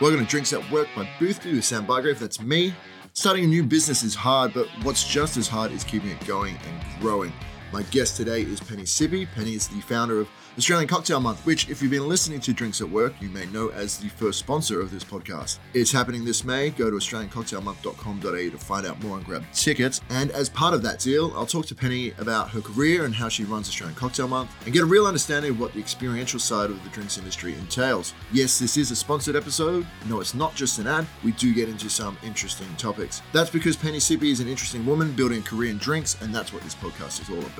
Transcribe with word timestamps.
Welcome 0.00 0.20
to 0.20 0.26
Drinks 0.26 0.54
at 0.54 0.70
Work 0.70 0.88
by 0.96 1.06
Boothby 1.18 1.52
with 1.56 1.64
Sam 1.66 1.84
Bygrave. 1.84 2.18
That's 2.18 2.40
me. 2.40 2.72
Starting 3.12 3.44
a 3.44 3.46
new 3.46 3.62
business 3.62 4.02
is 4.02 4.14
hard, 4.14 4.54
but 4.54 4.66
what's 4.82 5.06
just 5.06 5.36
as 5.36 5.46
hard 5.46 5.72
is 5.72 5.84
keeping 5.84 6.08
it 6.08 6.26
going 6.26 6.56
and 6.56 7.00
growing. 7.02 7.30
My 7.72 7.82
guest 7.84 8.16
today 8.16 8.42
is 8.42 8.58
Penny 8.58 8.82
Sippe. 8.82 9.28
Penny 9.36 9.54
is 9.54 9.68
the 9.68 9.80
founder 9.82 10.18
of 10.20 10.28
Australian 10.58 10.88
Cocktail 10.88 11.20
Month, 11.20 11.46
which, 11.46 11.68
if 11.70 11.80
you've 11.80 11.92
been 11.92 12.08
listening 12.08 12.40
to 12.40 12.52
Drinks 12.52 12.80
at 12.80 12.90
Work, 12.90 13.14
you 13.20 13.28
may 13.28 13.46
know 13.46 13.68
as 13.68 13.96
the 13.96 14.08
first 14.08 14.40
sponsor 14.40 14.80
of 14.80 14.90
this 14.90 15.04
podcast. 15.04 15.58
It's 15.72 15.92
happening 15.92 16.24
this 16.24 16.44
May. 16.44 16.70
Go 16.70 16.90
to 16.90 16.96
AustralianCocktailMonth.com.au 16.96 18.50
to 18.50 18.58
find 18.58 18.84
out 18.84 19.00
more 19.00 19.16
and 19.16 19.24
grab 19.24 19.44
tickets. 19.52 20.00
And 20.10 20.32
as 20.32 20.48
part 20.48 20.74
of 20.74 20.82
that 20.82 20.98
deal, 20.98 21.32
I'll 21.36 21.46
talk 21.46 21.66
to 21.66 21.74
Penny 21.76 22.10
about 22.18 22.50
her 22.50 22.60
career 22.60 23.04
and 23.04 23.14
how 23.14 23.28
she 23.28 23.44
runs 23.44 23.68
Australian 23.68 23.94
Cocktail 23.94 24.26
Month 24.26 24.50
and 24.64 24.74
get 24.74 24.82
a 24.82 24.86
real 24.86 25.06
understanding 25.06 25.52
of 25.52 25.60
what 25.60 25.72
the 25.72 25.78
experiential 25.78 26.40
side 26.40 26.70
of 26.70 26.82
the 26.82 26.90
drinks 26.90 27.18
industry 27.18 27.54
entails. 27.54 28.12
Yes, 28.32 28.58
this 28.58 28.76
is 28.76 28.90
a 28.90 28.96
sponsored 28.96 29.36
episode. 29.36 29.86
No, 30.08 30.18
it's 30.18 30.34
not 30.34 30.56
just 30.56 30.80
an 30.80 30.88
ad. 30.88 31.06
We 31.22 31.30
do 31.32 31.54
get 31.54 31.68
into 31.68 31.88
some 31.88 32.18
interesting 32.24 32.68
topics. 32.76 33.22
That's 33.32 33.50
because 33.50 33.76
Penny 33.76 33.98
Sippe 33.98 34.24
is 34.24 34.40
an 34.40 34.48
interesting 34.48 34.84
woman 34.84 35.12
building 35.12 35.38
a 35.38 35.42
career 35.42 35.70
in 35.70 35.78
drinks, 35.78 36.20
and 36.20 36.34
that's 36.34 36.52
what 36.52 36.64
this 36.64 36.74
podcast 36.74 37.22
is 37.22 37.30
all 37.30 37.38
about. 37.38 37.59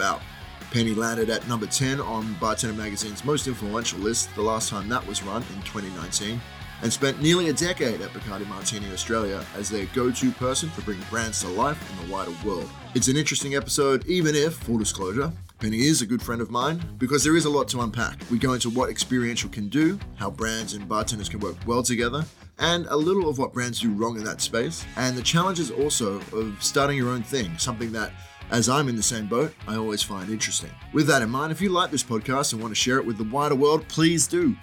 Penny 0.70 0.94
landed 0.94 1.30
at 1.30 1.46
number 1.48 1.66
10 1.66 2.00
on 2.00 2.32
Bartender 2.34 2.76
Magazine's 2.76 3.24
most 3.24 3.46
influential 3.46 3.98
list 3.98 4.32
the 4.34 4.42
last 4.42 4.68
time 4.68 4.88
that 4.88 5.04
was 5.06 5.22
run 5.22 5.42
in 5.54 5.62
2019, 5.62 6.40
and 6.82 6.92
spent 6.92 7.20
nearly 7.20 7.48
a 7.48 7.52
decade 7.52 8.00
at 8.00 8.10
Bacardi 8.10 8.46
Martini 8.46 8.90
Australia 8.92 9.44
as 9.56 9.68
their 9.68 9.86
go 9.86 10.10
to 10.10 10.30
person 10.32 10.70
for 10.70 10.82
bringing 10.82 11.04
brands 11.10 11.40
to 11.40 11.48
life 11.48 11.78
in 11.90 12.06
the 12.06 12.12
wider 12.12 12.32
world. 12.44 12.70
It's 12.94 13.08
an 13.08 13.16
interesting 13.16 13.56
episode, 13.56 14.06
even 14.06 14.34
if, 14.34 14.54
full 14.54 14.78
disclosure, 14.78 15.32
Penny 15.58 15.80
is 15.80 16.00
a 16.00 16.06
good 16.06 16.22
friend 16.22 16.40
of 16.40 16.50
mine 16.50 16.80
because 16.96 17.22
there 17.22 17.36
is 17.36 17.44
a 17.44 17.50
lot 17.50 17.68
to 17.68 17.82
unpack. 17.82 18.18
We 18.30 18.38
go 18.38 18.54
into 18.54 18.70
what 18.70 18.88
experiential 18.88 19.50
can 19.50 19.68
do, 19.68 19.98
how 20.16 20.30
brands 20.30 20.72
and 20.72 20.88
bartenders 20.88 21.28
can 21.28 21.40
work 21.40 21.56
well 21.66 21.82
together, 21.82 22.24
and 22.58 22.86
a 22.86 22.96
little 22.96 23.28
of 23.28 23.38
what 23.38 23.52
brands 23.52 23.80
do 23.80 23.90
wrong 23.92 24.16
in 24.16 24.24
that 24.24 24.40
space, 24.40 24.84
and 24.96 25.16
the 25.16 25.22
challenges 25.22 25.70
also 25.70 26.20
of 26.32 26.56
starting 26.60 26.96
your 26.96 27.10
own 27.10 27.22
thing, 27.22 27.58
something 27.58 27.92
that 27.92 28.12
as 28.50 28.68
I'm 28.68 28.88
in 28.88 28.96
the 28.96 29.02
same 29.02 29.26
boat, 29.26 29.54
I 29.68 29.76
always 29.76 30.02
find 30.02 30.28
interesting. 30.28 30.70
With 30.92 31.06
that 31.06 31.22
in 31.22 31.30
mind, 31.30 31.52
if 31.52 31.60
you 31.60 31.68
like 31.68 31.90
this 31.90 32.02
podcast 32.02 32.52
and 32.52 32.60
want 32.60 32.72
to 32.72 32.80
share 32.80 32.98
it 32.98 33.06
with 33.06 33.16
the 33.16 33.24
wider 33.24 33.54
world, 33.54 33.86
please 33.88 34.26
do. 34.26 34.56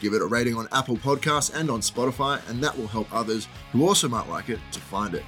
Give 0.00 0.14
it 0.14 0.22
a 0.22 0.26
rating 0.26 0.56
on 0.56 0.66
Apple 0.72 0.96
Podcasts 0.96 1.54
and 1.54 1.70
on 1.70 1.80
Spotify, 1.80 2.40
and 2.48 2.62
that 2.64 2.76
will 2.76 2.86
help 2.86 3.06
others 3.14 3.48
who 3.72 3.86
also 3.86 4.08
might 4.08 4.28
like 4.28 4.48
it 4.48 4.58
to 4.72 4.80
find 4.80 5.14
it. 5.14 5.24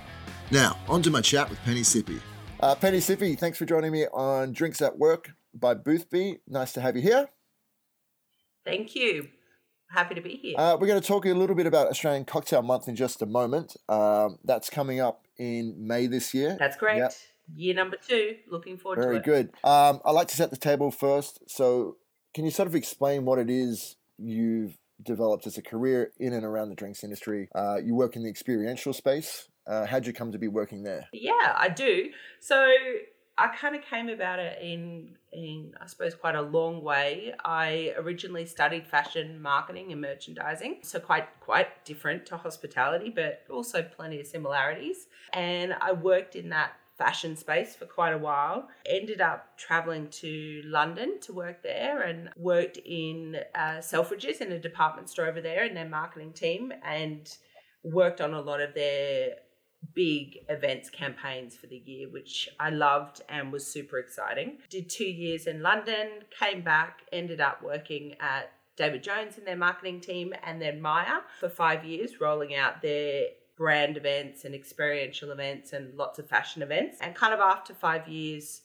Now, 0.50 0.78
on 0.88 1.02
to 1.02 1.10
my 1.10 1.20
chat 1.20 1.50
with 1.50 1.58
Penny 1.64 1.82
Sippe. 1.82 2.20
Uh, 2.60 2.74
Penny 2.74 2.98
Sippe, 2.98 3.38
thanks 3.38 3.58
for 3.58 3.66
joining 3.66 3.92
me 3.92 4.06
on 4.06 4.52
Drinks 4.52 4.80
at 4.80 4.96
Work 4.96 5.32
by 5.52 5.74
Boothby. 5.74 6.38
Nice 6.48 6.72
to 6.72 6.80
have 6.80 6.96
you 6.96 7.02
here. 7.02 7.28
Thank 8.64 8.94
you. 8.94 9.28
Happy 9.90 10.14
to 10.14 10.20
be 10.20 10.36
here. 10.36 10.54
Uh, 10.58 10.76
we're 10.80 10.86
going 10.86 11.00
to 11.00 11.06
talk 11.06 11.26
a 11.26 11.34
little 11.34 11.54
bit 11.54 11.66
about 11.66 11.88
Australian 11.88 12.24
Cocktail 12.24 12.62
Month 12.62 12.88
in 12.88 12.96
just 12.96 13.22
a 13.22 13.26
moment. 13.26 13.76
Um, 13.88 14.38
that's 14.42 14.70
coming 14.70 15.00
up 15.00 15.26
in 15.38 15.74
May 15.78 16.06
this 16.06 16.32
year. 16.34 16.56
That's 16.58 16.76
correct. 16.76 16.98
Yep 16.98 17.12
year 17.54 17.74
number 17.74 17.96
two. 17.96 18.36
Looking 18.50 18.76
forward 18.78 18.96
Very 18.96 19.16
to 19.16 19.20
it. 19.20 19.24
Very 19.24 19.42
good. 19.42 19.50
Um, 19.64 20.00
I'd 20.04 20.12
like 20.12 20.28
to 20.28 20.36
set 20.36 20.50
the 20.50 20.56
table 20.56 20.90
first. 20.90 21.40
So, 21.48 21.96
can 22.34 22.44
you 22.44 22.50
sort 22.50 22.68
of 22.68 22.74
explain 22.74 23.24
what 23.24 23.38
it 23.38 23.50
is 23.50 23.96
you've 24.18 24.76
developed 25.02 25.46
as 25.46 25.58
a 25.58 25.62
career 25.62 26.12
in 26.18 26.32
and 26.32 26.44
around 26.44 26.70
the 26.70 26.74
drinks 26.74 27.04
industry? 27.04 27.48
Uh, 27.54 27.76
you 27.82 27.94
work 27.94 28.16
in 28.16 28.22
the 28.22 28.28
experiential 28.28 28.92
space. 28.92 29.48
Uh, 29.66 29.86
how'd 29.86 30.06
you 30.06 30.12
come 30.12 30.32
to 30.32 30.38
be 30.38 30.48
working 30.48 30.82
there? 30.82 31.08
Yeah, 31.12 31.54
I 31.56 31.68
do. 31.68 32.10
So, 32.40 32.72
I 33.38 33.48
kind 33.48 33.76
of 33.76 33.82
came 33.82 34.08
about 34.08 34.38
it 34.38 34.58
in 34.62 35.16
in 35.32 35.74
I 35.78 35.86
suppose 35.86 36.14
quite 36.14 36.34
a 36.34 36.42
long 36.42 36.82
way. 36.82 37.34
I 37.44 37.92
originally 37.98 38.46
studied 38.46 38.86
fashion 38.86 39.42
marketing 39.42 39.92
and 39.92 40.00
merchandising, 40.00 40.78
so 40.82 40.98
quite 41.00 41.28
quite 41.40 41.84
different 41.84 42.24
to 42.26 42.38
hospitality, 42.38 43.10
but 43.14 43.42
also 43.50 43.82
plenty 43.82 44.20
of 44.20 44.26
similarities. 44.26 45.08
And 45.34 45.74
I 45.80 45.92
worked 45.92 46.34
in 46.34 46.48
that 46.50 46.72
fashion 46.98 47.36
space 47.36 47.74
for 47.74 47.86
quite 47.86 48.12
a 48.12 48.18
while. 48.18 48.68
Ended 48.86 49.20
up 49.20 49.58
traveling 49.58 50.08
to 50.08 50.62
London 50.64 51.20
to 51.20 51.32
work 51.32 51.62
there 51.62 52.02
and 52.02 52.30
worked 52.36 52.78
in 52.78 53.36
uh, 53.54 53.78
Selfridges 53.78 54.40
in 54.40 54.52
a 54.52 54.58
department 54.58 55.10
store 55.10 55.26
over 55.26 55.40
there 55.40 55.64
in 55.64 55.74
their 55.74 55.88
marketing 55.88 56.32
team 56.32 56.72
and 56.84 57.36
worked 57.82 58.20
on 58.20 58.34
a 58.34 58.40
lot 58.40 58.60
of 58.60 58.74
their 58.74 59.30
big 59.94 60.38
events 60.48 60.90
campaigns 60.90 61.56
for 61.56 61.66
the 61.66 61.76
year, 61.76 62.08
which 62.10 62.48
I 62.58 62.70
loved 62.70 63.22
and 63.28 63.52
was 63.52 63.66
super 63.66 63.98
exciting. 63.98 64.58
Did 64.70 64.88
two 64.88 65.04
years 65.04 65.46
in 65.46 65.62
London, 65.62 66.08
came 66.38 66.62
back, 66.62 67.02
ended 67.12 67.40
up 67.40 67.62
working 67.62 68.16
at 68.20 68.50
David 68.76 69.02
Jones 69.02 69.38
in 69.38 69.44
their 69.44 69.56
marketing 69.56 70.00
team 70.00 70.34
and 70.44 70.60
then 70.60 70.80
Myer 70.80 71.20
for 71.40 71.48
five 71.48 71.84
years, 71.84 72.20
rolling 72.20 72.54
out 72.54 72.82
their 72.82 73.24
brand 73.56 73.96
events 73.96 74.44
and 74.44 74.54
experiential 74.54 75.30
events 75.30 75.72
and 75.72 75.94
lots 75.96 76.18
of 76.18 76.28
fashion 76.28 76.62
events. 76.62 76.98
And 77.00 77.14
kind 77.14 77.32
of 77.32 77.40
after 77.40 77.74
five 77.74 78.06
years, 78.08 78.62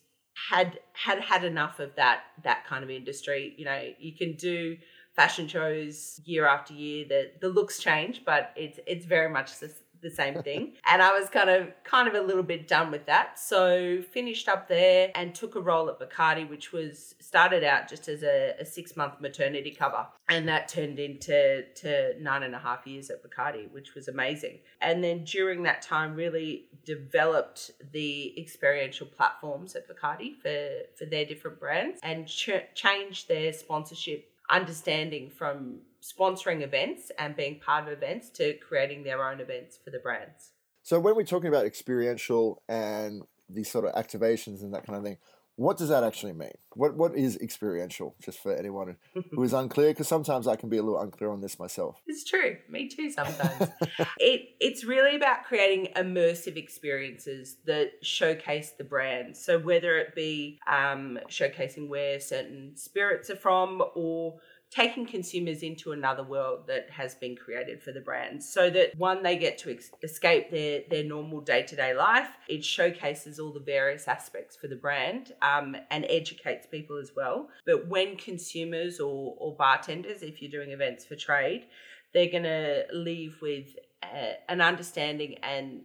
had 0.50 0.80
had 0.94 1.20
had 1.20 1.44
enough 1.44 1.80
of 1.80 1.96
that 1.96 2.22
that 2.44 2.66
kind 2.66 2.84
of 2.84 2.90
industry. 2.90 3.54
You 3.58 3.66
know, 3.66 3.90
you 4.00 4.14
can 4.14 4.36
do 4.36 4.78
fashion 5.16 5.48
shows 5.48 6.22
year 6.26 6.46
after 6.46 6.74
year. 6.74 7.06
The 7.08 7.32
the 7.42 7.50
looks 7.50 7.80
change, 7.80 8.24
but 8.26 8.52
it's 8.56 8.80
it's 8.88 9.06
very 9.06 9.30
much 9.30 9.60
the, 9.60 9.74
the 10.02 10.10
same 10.10 10.42
thing. 10.44 10.74
and 10.88 11.02
I 11.02 11.18
was 11.18 11.30
kind 11.30 11.50
of 11.50 11.68
kind 11.84 12.08
of 12.08 12.16
a 12.16 12.22
little 12.22 12.44
bit 12.44 12.68
done 12.68 12.92
with 12.92 13.06
that. 13.06 13.40
So 13.40 14.02
finished 14.02 14.48
up 14.48 14.68
there 14.68 15.12
and 15.16 15.34
took 15.34 15.56
a 15.56 15.62
role 15.62 15.90
at 15.90 16.00
Bacardi, 16.00 16.50
which 16.50 16.72
was 16.72 17.16
started 17.20 17.64
out 17.64 17.88
just 17.88 18.08
as 18.08 18.24
a, 18.24 18.56
a 18.60 18.66
six 18.66 18.96
month 18.96 19.20
maternity 19.20 19.72
cover. 19.72 20.08
And 20.30 20.48
that 20.48 20.68
turned 20.68 21.00
into 21.00 21.64
to 21.76 22.22
nine 22.22 22.44
and 22.44 22.56
a 22.56 22.60
half 22.60 22.88
years 22.88 23.10
at 23.10 23.24
Bacardi, 23.24 23.72
which 23.72 23.96
was 23.96 24.08
amazing. 24.08 24.60
And 24.82 25.04
then 25.04 25.24
during 25.24 25.64
that 25.64 25.82
time 25.82 26.16
really 26.16 26.68
developed 26.86 27.72
the 27.92 28.40
experiential 28.40 29.08
platforms 29.08 29.76
at 29.76 29.88
Bacardi 29.88 30.36
for, 30.36 30.70
for 30.98 31.06
their 31.06 31.26
different 31.26 31.60
brands 31.60 32.00
and 32.04 32.28
ch- 32.28 32.50
changed 32.74 33.28
their 33.28 33.54
sponsorship 33.54 34.32
understanding 34.50 35.30
from 35.30 35.80
sponsoring 36.02 36.62
events 36.62 37.12
and 37.18 37.36
being 37.36 37.60
part 37.60 37.88
of 37.88 37.94
events 37.94 38.30
to 38.30 38.54
creating 38.56 39.04
their 39.04 39.24
own 39.24 39.40
events 39.40 39.78
for 39.84 39.92
the 39.92 40.00
brands. 40.00 40.52
So 40.84 41.00
when 41.00 41.16
we're 41.16 41.24
talking 41.24 41.48
about 41.48 41.66
experiential 41.66 42.64
and 42.68 43.22
these 43.50 43.70
sort 43.70 43.86
of 43.86 43.94
activations 43.94 44.62
and 44.62 44.74
that 44.74 44.86
kind 44.86 44.98
of 44.98 45.04
thing, 45.04 45.18
what 45.56 45.78
does 45.78 45.90
that 45.90 46.04
actually 46.04 46.34
mean? 46.34 46.54
What 46.74 46.96
what 46.96 47.16
is 47.16 47.38
experiential? 47.38 48.16
Just 48.20 48.40
for 48.40 48.56
anyone 48.56 48.96
who 49.32 49.44
is 49.44 49.54
unclear, 49.54 49.90
because 49.90 50.08
sometimes 50.08 50.48
I 50.48 50.56
can 50.56 50.70
be 50.70 50.78
a 50.78 50.82
little 50.82 51.00
unclear 51.00 51.30
on 51.30 51.42
this 51.42 51.60
myself. 51.60 52.02
It's 52.08 52.24
true. 52.24 52.58
Me 52.70 52.88
too. 52.88 53.12
Sometimes 53.12 53.70
it 54.18 54.56
it's 54.60 54.84
really 54.84 55.16
about 55.16 55.44
creating 55.44 55.94
immersive 55.96 56.56
experiences 56.56 57.58
that 57.66 57.92
showcase 58.02 58.72
the 58.78 58.84
brand. 58.84 59.38
So 59.38 59.60
whether 59.60 59.98
it 59.98 60.16
be 60.16 60.58
um, 60.66 61.20
showcasing 61.28 61.90
where 61.90 62.20
certain 62.20 62.76
spirits 62.76 63.30
are 63.30 63.36
from, 63.36 63.84
or 63.94 64.40
taking 64.72 65.06
consumers 65.06 65.64
into 65.64 65.92
another 65.92 66.24
world 66.24 66.66
that 66.68 66.90
has 66.90 67.14
been 67.16 67.36
created 67.36 67.84
for 67.84 67.92
the 67.92 68.00
brand 68.00 68.42
so 68.42 68.70
that 68.70 68.96
one 68.98 69.22
they 69.22 69.38
get 69.38 69.58
to 69.58 69.70
ex- 69.70 69.92
escape 70.02 70.50
their 70.50 70.82
their 70.90 71.04
normal 71.04 71.42
day-to-day 71.42 71.94
life. 71.94 72.30
It 72.48 72.64
showcases 72.64 73.40
all 73.40 73.52
the 73.52 73.60
various 73.60 74.08
aspects 74.08 74.56
for 74.56 74.68
the 74.68 74.78
brand 74.78 75.34
um, 75.42 75.76
and 75.90 76.06
educates 76.10 76.66
people 76.66 76.98
as 76.98 77.12
well. 77.16 77.50
But 77.66 77.88
when 77.88 78.16
consumers 78.16 79.00
or, 79.00 79.36
or 79.38 79.56
bartenders 79.56 80.22
if 80.22 80.42
you're 80.42 80.52
doing 80.52 80.72
events 80.72 81.06
for 81.06 81.16
trade 81.16 81.68
they're 82.14 82.32
going 82.32 82.44
to 82.44 82.84
leave 82.94 83.38
with 83.42 83.68
a, 84.04 84.34
an 84.50 84.62
understanding 84.62 85.36
and 85.44 85.82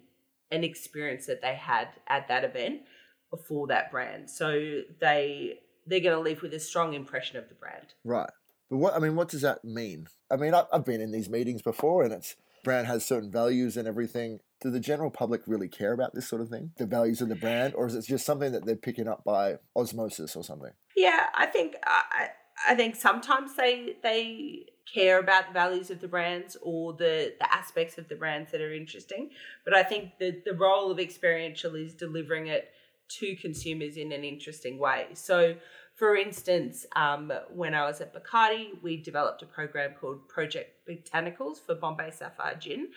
an 0.51 0.65
experience 0.65 1.27
that 1.27 1.41
they 1.43 1.55
had 1.55 1.89
at 2.09 2.29
that 2.29 2.45
event 2.45 2.83
for 3.47 3.67
that 3.67 3.91
brand. 3.91 4.31
So 4.31 4.81
they 5.01 5.61
they're 5.87 6.01
going 6.01 6.17
to 6.17 6.21
leave 6.21 6.43
with 6.43 6.53
a 6.53 6.61
strong 6.61 6.95
impression 6.95 7.37
of 7.37 7.49
the 7.49 7.55
brand. 7.55 7.95
Right 8.05 8.31
but 8.71 8.79
what 8.79 8.95
I 8.95 8.99
mean, 8.99 9.17
what 9.17 9.29
does 9.29 9.43
that 9.43 9.65
mean? 9.65 10.09
I 10.31 10.37
mean, 10.37 10.55
I've 10.55 10.85
been 10.85 11.01
in 11.01 11.13
these 11.13 11.29
meetings 11.29 11.63
before, 11.63 12.03
and 12.03 12.13
it's 12.13 12.37
brand 12.65 12.89
has 12.89 13.07
certain 13.07 13.31
values 13.31 13.77
and 13.77 13.87
everything. 13.87 14.41
Do 14.61 14.71
the 14.71 14.81
general 14.81 15.11
public 15.11 15.43
really 15.47 15.69
care 15.69 15.93
about 15.93 16.15
this 16.15 16.29
sort 16.29 16.43
of 16.43 16.49
thing, 16.49 16.73
the 16.79 16.87
values 16.87 17.21
of 17.21 17.29
the 17.29 17.37
brand, 17.37 17.75
or 17.75 17.87
is 17.87 17.95
it 17.95 18.07
just 18.07 18.27
something 18.27 18.51
that 18.53 18.67
they're 18.67 18.75
picking 18.75 19.07
up 19.07 19.23
by 19.23 19.59
osmosis 19.77 20.35
or 20.35 20.43
something? 20.43 20.73
Yeah, 20.97 21.27
I 21.35 21.47
think 21.47 21.77
I 21.85 22.29
I 22.69 22.75
think 22.75 22.97
sometimes 22.97 23.55
they 23.57 23.97
they 24.03 24.67
care 24.93 25.19
about 25.19 25.49
the 25.49 25.53
values 25.53 25.91
of 25.91 26.01
the 26.01 26.09
brands 26.09 26.57
or 26.63 26.93
the 26.93 27.35
the 27.39 27.55
aspects 27.55 27.99
of 27.99 28.09
the 28.09 28.17
brands 28.17 28.51
that 28.51 28.61
are 28.61 28.73
interesting. 28.73 29.31
But 29.65 29.75
I 29.75 29.83
think 29.83 30.19
the 30.19 30.43
the 30.45 30.55
role 30.55 30.91
of 30.91 30.99
experiential 30.99 31.77
is 31.77 31.95
delivering 31.95 32.49
it 32.49 32.71
to 33.09 33.37
consumers 33.37 33.97
in 33.97 34.11
an 34.11 34.25
interesting 34.25 34.79
way. 34.79 35.07
So 35.15 35.55
for 35.97 36.15
instance, 36.15 36.85
um, 36.95 37.33
when 37.55 37.75
I 37.75 37.87
was 37.87 38.03
at 38.03 38.15
Bacardi, 38.15 38.83
we 38.83 38.99
developed 38.99 39.41
a 39.41 39.47
program 39.47 39.93
called 39.99 40.29
Project 40.29 40.87
Botanicals 40.87 41.57
for 41.65 41.75
Bombay 41.75 42.11
Sapphire 42.11 42.55
Gin. 42.55 42.89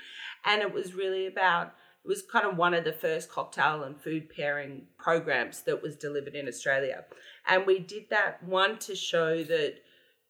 And 0.46 0.62
it 0.62 0.74
was 0.74 0.94
really 0.94 1.26
about, 1.26 1.68
it 2.04 2.08
was 2.08 2.22
kind 2.22 2.46
of 2.46 2.58
one 2.58 2.74
of 2.74 2.84
the 2.84 2.92
first 2.92 3.32
cocktail 3.32 3.84
and 3.84 3.98
food 3.98 4.30
pairing 4.30 4.88
programs 4.98 5.62
that 5.62 5.82
was 5.82 5.96
delivered 5.96 6.36
in 6.36 6.50
Australia. 6.50 7.06
And 7.48 7.66
we 7.66 7.80
did 7.80 8.10
that, 8.10 8.44
one, 8.44 8.78
to 8.80 8.96
show 8.98 9.44
that 9.46 9.76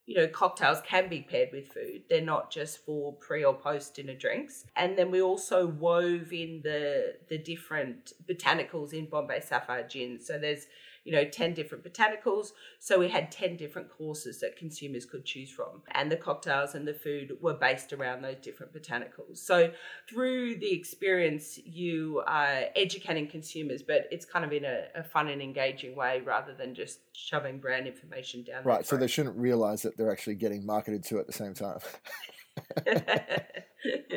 you 0.06 0.16
know, 0.16 0.26
cocktails 0.26 0.80
can 0.84 1.08
be 1.08 1.20
paired 1.20 1.50
with 1.52 1.68
food. 1.68 2.02
They're 2.08 2.20
not 2.20 2.50
just 2.50 2.84
for 2.84 3.12
pre 3.14 3.44
or 3.44 3.54
post 3.54 3.94
dinner 3.94 4.16
drinks. 4.16 4.64
And 4.74 4.98
then 4.98 5.12
we 5.12 5.22
also 5.22 5.66
wove 5.66 6.32
in 6.32 6.62
the 6.64 7.14
the 7.28 7.38
different 7.38 8.12
botanicals 8.28 8.92
in 8.92 9.06
Bombay 9.06 9.40
Sapphire 9.40 9.86
gin. 9.86 10.18
So 10.20 10.36
there's 10.36 10.66
you 11.04 11.12
know 11.12 11.24
10 11.24 11.54
different 11.54 11.84
botanicals 11.84 12.48
so 12.78 12.98
we 12.98 13.08
had 13.08 13.30
10 13.32 13.56
different 13.56 13.88
courses 13.90 14.40
that 14.40 14.56
consumers 14.56 15.04
could 15.04 15.24
choose 15.24 15.50
from 15.50 15.82
and 15.92 16.10
the 16.10 16.16
cocktails 16.16 16.74
and 16.74 16.86
the 16.86 16.94
food 16.94 17.36
were 17.40 17.54
based 17.54 17.92
around 17.92 18.22
those 18.22 18.36
different 18.42 18.72
botanicals 18.72 19.38
so 19.38 19.70
through 20.08 20.56
the 20.56 20.72
experience 20.72 21.58
you 21.64 22.22
are 22.26 22.64
educating 22.76 23.26
consumers 23.26 23.82
but 23.82 24.06
it's 24.10 24.24
kind 24.24 24.44
of 24.44 24.52
in 24.52 24.64
a, 24.64 24.84
a 24.94 25.02
fun 25.02 25.28
and 25.28 25.40
engaging 25.40 25.96
way 25.96 26.20
rather 26.24 26.54
than 26.54 26.74
just 26.74 27.00
shoving 27.12 27.58
brand 27.58 27.86
information 27.86 28.42
down 28.42 28.62
right 28.64 28.86
so 28.86 28.96
they 28.96 29.06
shouldn't 29.06 29.36
realize 29.36 29.82
that 29.82 29.96
they're 29.96 30.12
actually 30.12 30.34
getting 30.34 30.64
marketed 30.64 31.02
to 31.02 31.18
at 31.18 31.26
the 31.26 31.32
same 31.32 31.54
time 31.54 31.78
True. 32.86 32.96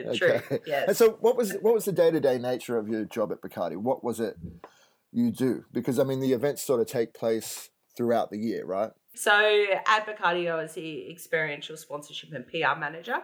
Okay. 0.05 0.59
Yes. 0.65 0.87
And 0.89 0.97
so, 0.97 1.11
what 1.21 1.37
was 1.37 1.53
what 1.61 1.73
was 1.73 1.85
the 1.85 1.93
day 1.93 2.11
to 2.11 2.19
day 2.19 2.37
nature 2.37 2.77
of 2.77 2.89
your 2.89 3.05
job 3.05 3.31
at 3.31 3.41
Bacardi? 3.41 3.77
What 3.77 4.03
was 4.03 4.19
it 4.19 4.35
you 5.13 5.31
do? 5.31 5.65
Because 5.71 5.99
I 5.99 6.03
mean, 6.03 6.19
the 6.19 6.33
events 6.33 6.61
sort 6.61 6.81
of 6.81 6.87
take 6.87 7.13
place 7.13 7.69
throughout 7.95 8.31
the 8.31 8.37
year, 8.37 8.65
right? 8.65 8.91
So 9.15 9.65
at 9.87 10.07
Bacardi, 10.07 10.51
I 10.51 10.55
was 10.55 10.73
the 10.73 11.09
experiential 11.09 11.77
sponsorship 11.77 12.33
and 12.33 12.47
PR 12.47 12.79
manager, 12.79 13.17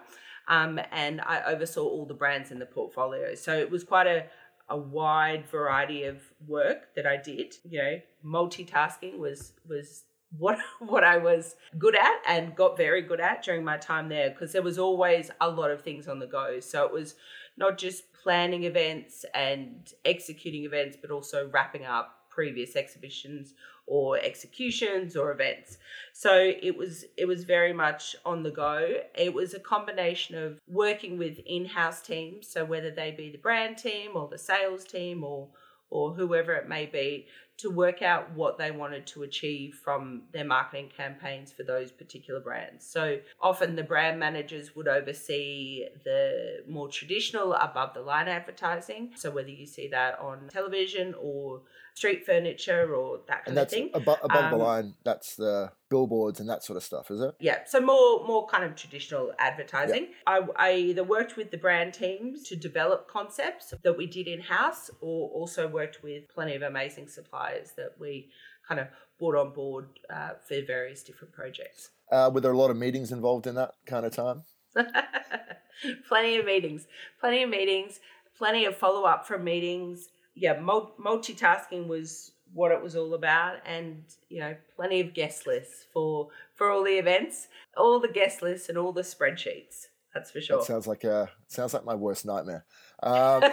um, 0.47 0.79
and 0.91 1.19
I 1.21 1.43
oversaw 1.43 1.83
all 1.83 2.05
the 2.05 2.13
brands 2.13 2.51
in 2.51 2.59
the 2.59 2.65
portfolio. 2.65 3.33
So 3.35 3.57
it 3.57 3.71
was 3.71 3.83
quite 3.83 4.07
a 4.07 4.25
a 4.69 4.77
wide 4.77 5.47
variety 5.47 6.03
of 6.03 6.21
work 6.47 6.93
that 6.95 7.05
I 7.05 7.17
did. 7.17 7.55
You 7.67 7.79
know, 7.79 7.99
multitasking 8.23 9.17
was 9.17 9.53
was 9.67 10.03
what 10.37 10.59
what 10.79 11.03
I 11.03 11.17
was 11.17 11.55
good 11.77 11.95
at 11.95 12.21
and 12.27 12.55
got 12.55 12.77
very 12.77 13.01
good 13.01 13.19
at 13.19 13.43
during 13.43 13.63
my 13.63 13.77
time 13.77 14.09
there 14.09 14.29
because 14.29 14.51
there 14.51 14.61
was 14.61 14.77
always 14.77 15.31
a 15.41 15.49
lot 15.49 15.71
of 15.71 15.81
things 15.81 16.07
on 16.07 16.19
the 16.19 16.27
go. 16.27 16.59
So 16.59 16.85
it 16.85 16.93
was 16.93 17.15
not 17.57 17.77
just 17.77 18.03
planning 18.23 18.63
events 18.63 19.25
and 19.33 19.93
executing 20.05 20.63
events, 20.63 20.97
but 21.01 21.11
also 21.11 21.49
wrapping 21.49 21.85
up 21.85 22.15
previous 22.29 22.75
exhibitions 22.75 23.53
or 23.85 24.17
executions 24.19 25.15
or 25.15 25.31
events. 25.31 25.77
So 26.13 26.53
it 26.61 26.77
was 26.77 27.05
it 27.17 27.25
was 27.25 27.43
very 27.43 27.73
much 27.73 28.15
on 28.25 28.43
the 28.43 28.51
go. 28.51 29.01
It 29.15 29.33
was 29.33 29.53
a 29.53 29.59
combination 29.59 30.35
of 30.35 30.59
working 30.67 31.17
with 31.17 31.39
in-house 31.45 32.01
teams, 32.01 32.47
so 32.47 32.63
whether 32.63 32.91
they 32.91 33.11
be 33.11 33.31
the 33.31 33.37
brand 33.37 33.77
team 33.77 34.11
or 34.15 34.27
the 34.27 34.37
sales 34.37 34.85
team 34.85 35.23
or 35.23 35.49
or 35.89 36.13
whoever 36.13 36.53
it 36.53 36.69
may 36.69 36.85
be 36.85 37.25
to 37.59 37.69
work 37.69 38.01
out 38.01 38.33
what 38.33 38.57
they 38.57 38.71
wanted 38.71 39.05
to 39.05 39.23
achieve 39.23 39.75
from 39.83 40.23
their 40.31 40.45
marketing 40.45 40.89
campaigns 40.95 41.51
for 41.51 41.63
those 41.63 41.91
particular 41.91 42.39
brands. 42.39 42.85
So 42.85 43.19
often 43.41 43.75
the 43.75 43.83
brand 43.83 44.19
managers 44.19 44.75
would 44.75 44.87
oversee 44.87 45.85
the 46.05 46.63
more 46.67 46.87
traditional 46.87 47.53
above 47.53 47.93
the 47.93 48.01
line 48.01 48.29
advertising. 48.29 49.11
So 49.15 49.29
whether 49.29 49.49
you 49.49 49.65
see 49.65 49.89
that 49.89 50.19
on 50.19 50.47
television 50.49 51.13
or 51.21 51.61
street 51.99 52.25
furniture 52.25 52.95
or 52.95 53.19
that 53.27 53.43
kind 53.43 53.47
and 53.49 53.57
that's 53.57 53.73
of 53.73 53.77
thing. 53.77 53.89
Above, 53.93 54.19
above 54.23 54.45
um, 54.45 54.51
the 54.51 54.57
line, 54.57 54.93
that's 55.03 55.35
the 55.35 55.69
billboards 55.89 56.39
and 56.39 56.49
that 56.49 56.63
sort 56.63 56.77
of 56.77 56.83
stuff, 56.83 57.11
is 57.11 57.19
it? 57.19 57.35
Yeah. 57.41 57.57
So 57.67 57.81
more 57.81 58.25
more 58.25 58.47
kind 58.47 58.63
of 58.63 58.75
traditional 58.75 59.33
advertising. 59.37 60.07
I, 60.25 60.39
I 60.55 60.75
either 60.75 61.03
worked 61.03 61.35
with 61.35 61.51
the 61.51 61.57
brand 61.57 61.93
teams 61.93 62.43
to 62.43 62.55
develop 62.55 63.09
concepts 63.09 63.73
that 63.83 63.97
we 63.97 64.07
did 64.07 64.27
in 64.27 64.39
house, 64.39 64.89
or 65.01 65.29
also 65.29 65.67
worked 65.67 66.01
with 66.01 66.29
plenty 66.29 66.55
of 66.55 66.61
amazing 66.61 67.09
suppliers 67.09 67.73
that 67.75 67.95
we 67.99 68.29
kind 68.65 68.79
of 68.79 68.87
brought 69.17 69.35
on 69.35 69.51
board 69.53 69.87
uh, 70.09 70.31
for 70.47 70.61
various 70.65 71.03
different 71.03 71.33
projects. 71.33 71.89
Uh, 72.09 72.31
were 72.33 72.39
there 72.39 72.53
a 72.53 72.57
lot 72.57 72.71
of 72.71 72.77
meetings 72.77 73.11
involved 73.11 73.45
in 73.45 73.55
that 73.55 73.73
kind 73.85 74.05
of 74.05 74.15
time? 74.15 74.43
plenty 76.07 76.37
of 76.37 76.45
meetings, 76.45 76.87
plenty 77.19 77.43
of 77.43 77.49
meetings, 77.49 77.99
plenty 78.37 78.63
of 78.63 78.77
follow 78.77 79.03
up 79.03 79.27
from 79.27 79.43
meetings 79.43 80.07
yeah, 80.39 80.55
multitasking 80.55 81.87
was 81.87 82.31
what 82.53 82.71
it 82.71 82.81
was 82.81 82.95
all 82.95 83.13
about, 83.13 83.57
and 83.65 84.03
you 84.29 84.39
know, 84.39 84.55
plenty 84.75 85.01
of 85.01 85.13
guest 85.13 85.45
lists 85.45 85.85
for 85.93 86.29
for 86.55 86.71
all 86.71 86.83
the 86.83 86.97
events, 86.97 87.47
all 87.77 87.99
the 87.99 88.07
guest 88.07 88.41
lists 88.41 88.69
and 88.69 88.77
all 88.77 88.93
the 88.93 89.01
spreadsheets. 89.01 89.87
That's 90.13 90.31
for 90.31 90.41
sure. 90.41 90.57
That 90.59 90.65
sounds 90.65 90.87
like 90.87 91.03
a 91.03 91.29
sounds 91.47 91.73
like 91.73 91.85
my 91.85 91.95
worst 91.95 92.25
nightmare. 92.25 92.65
Um, 93.03 93.43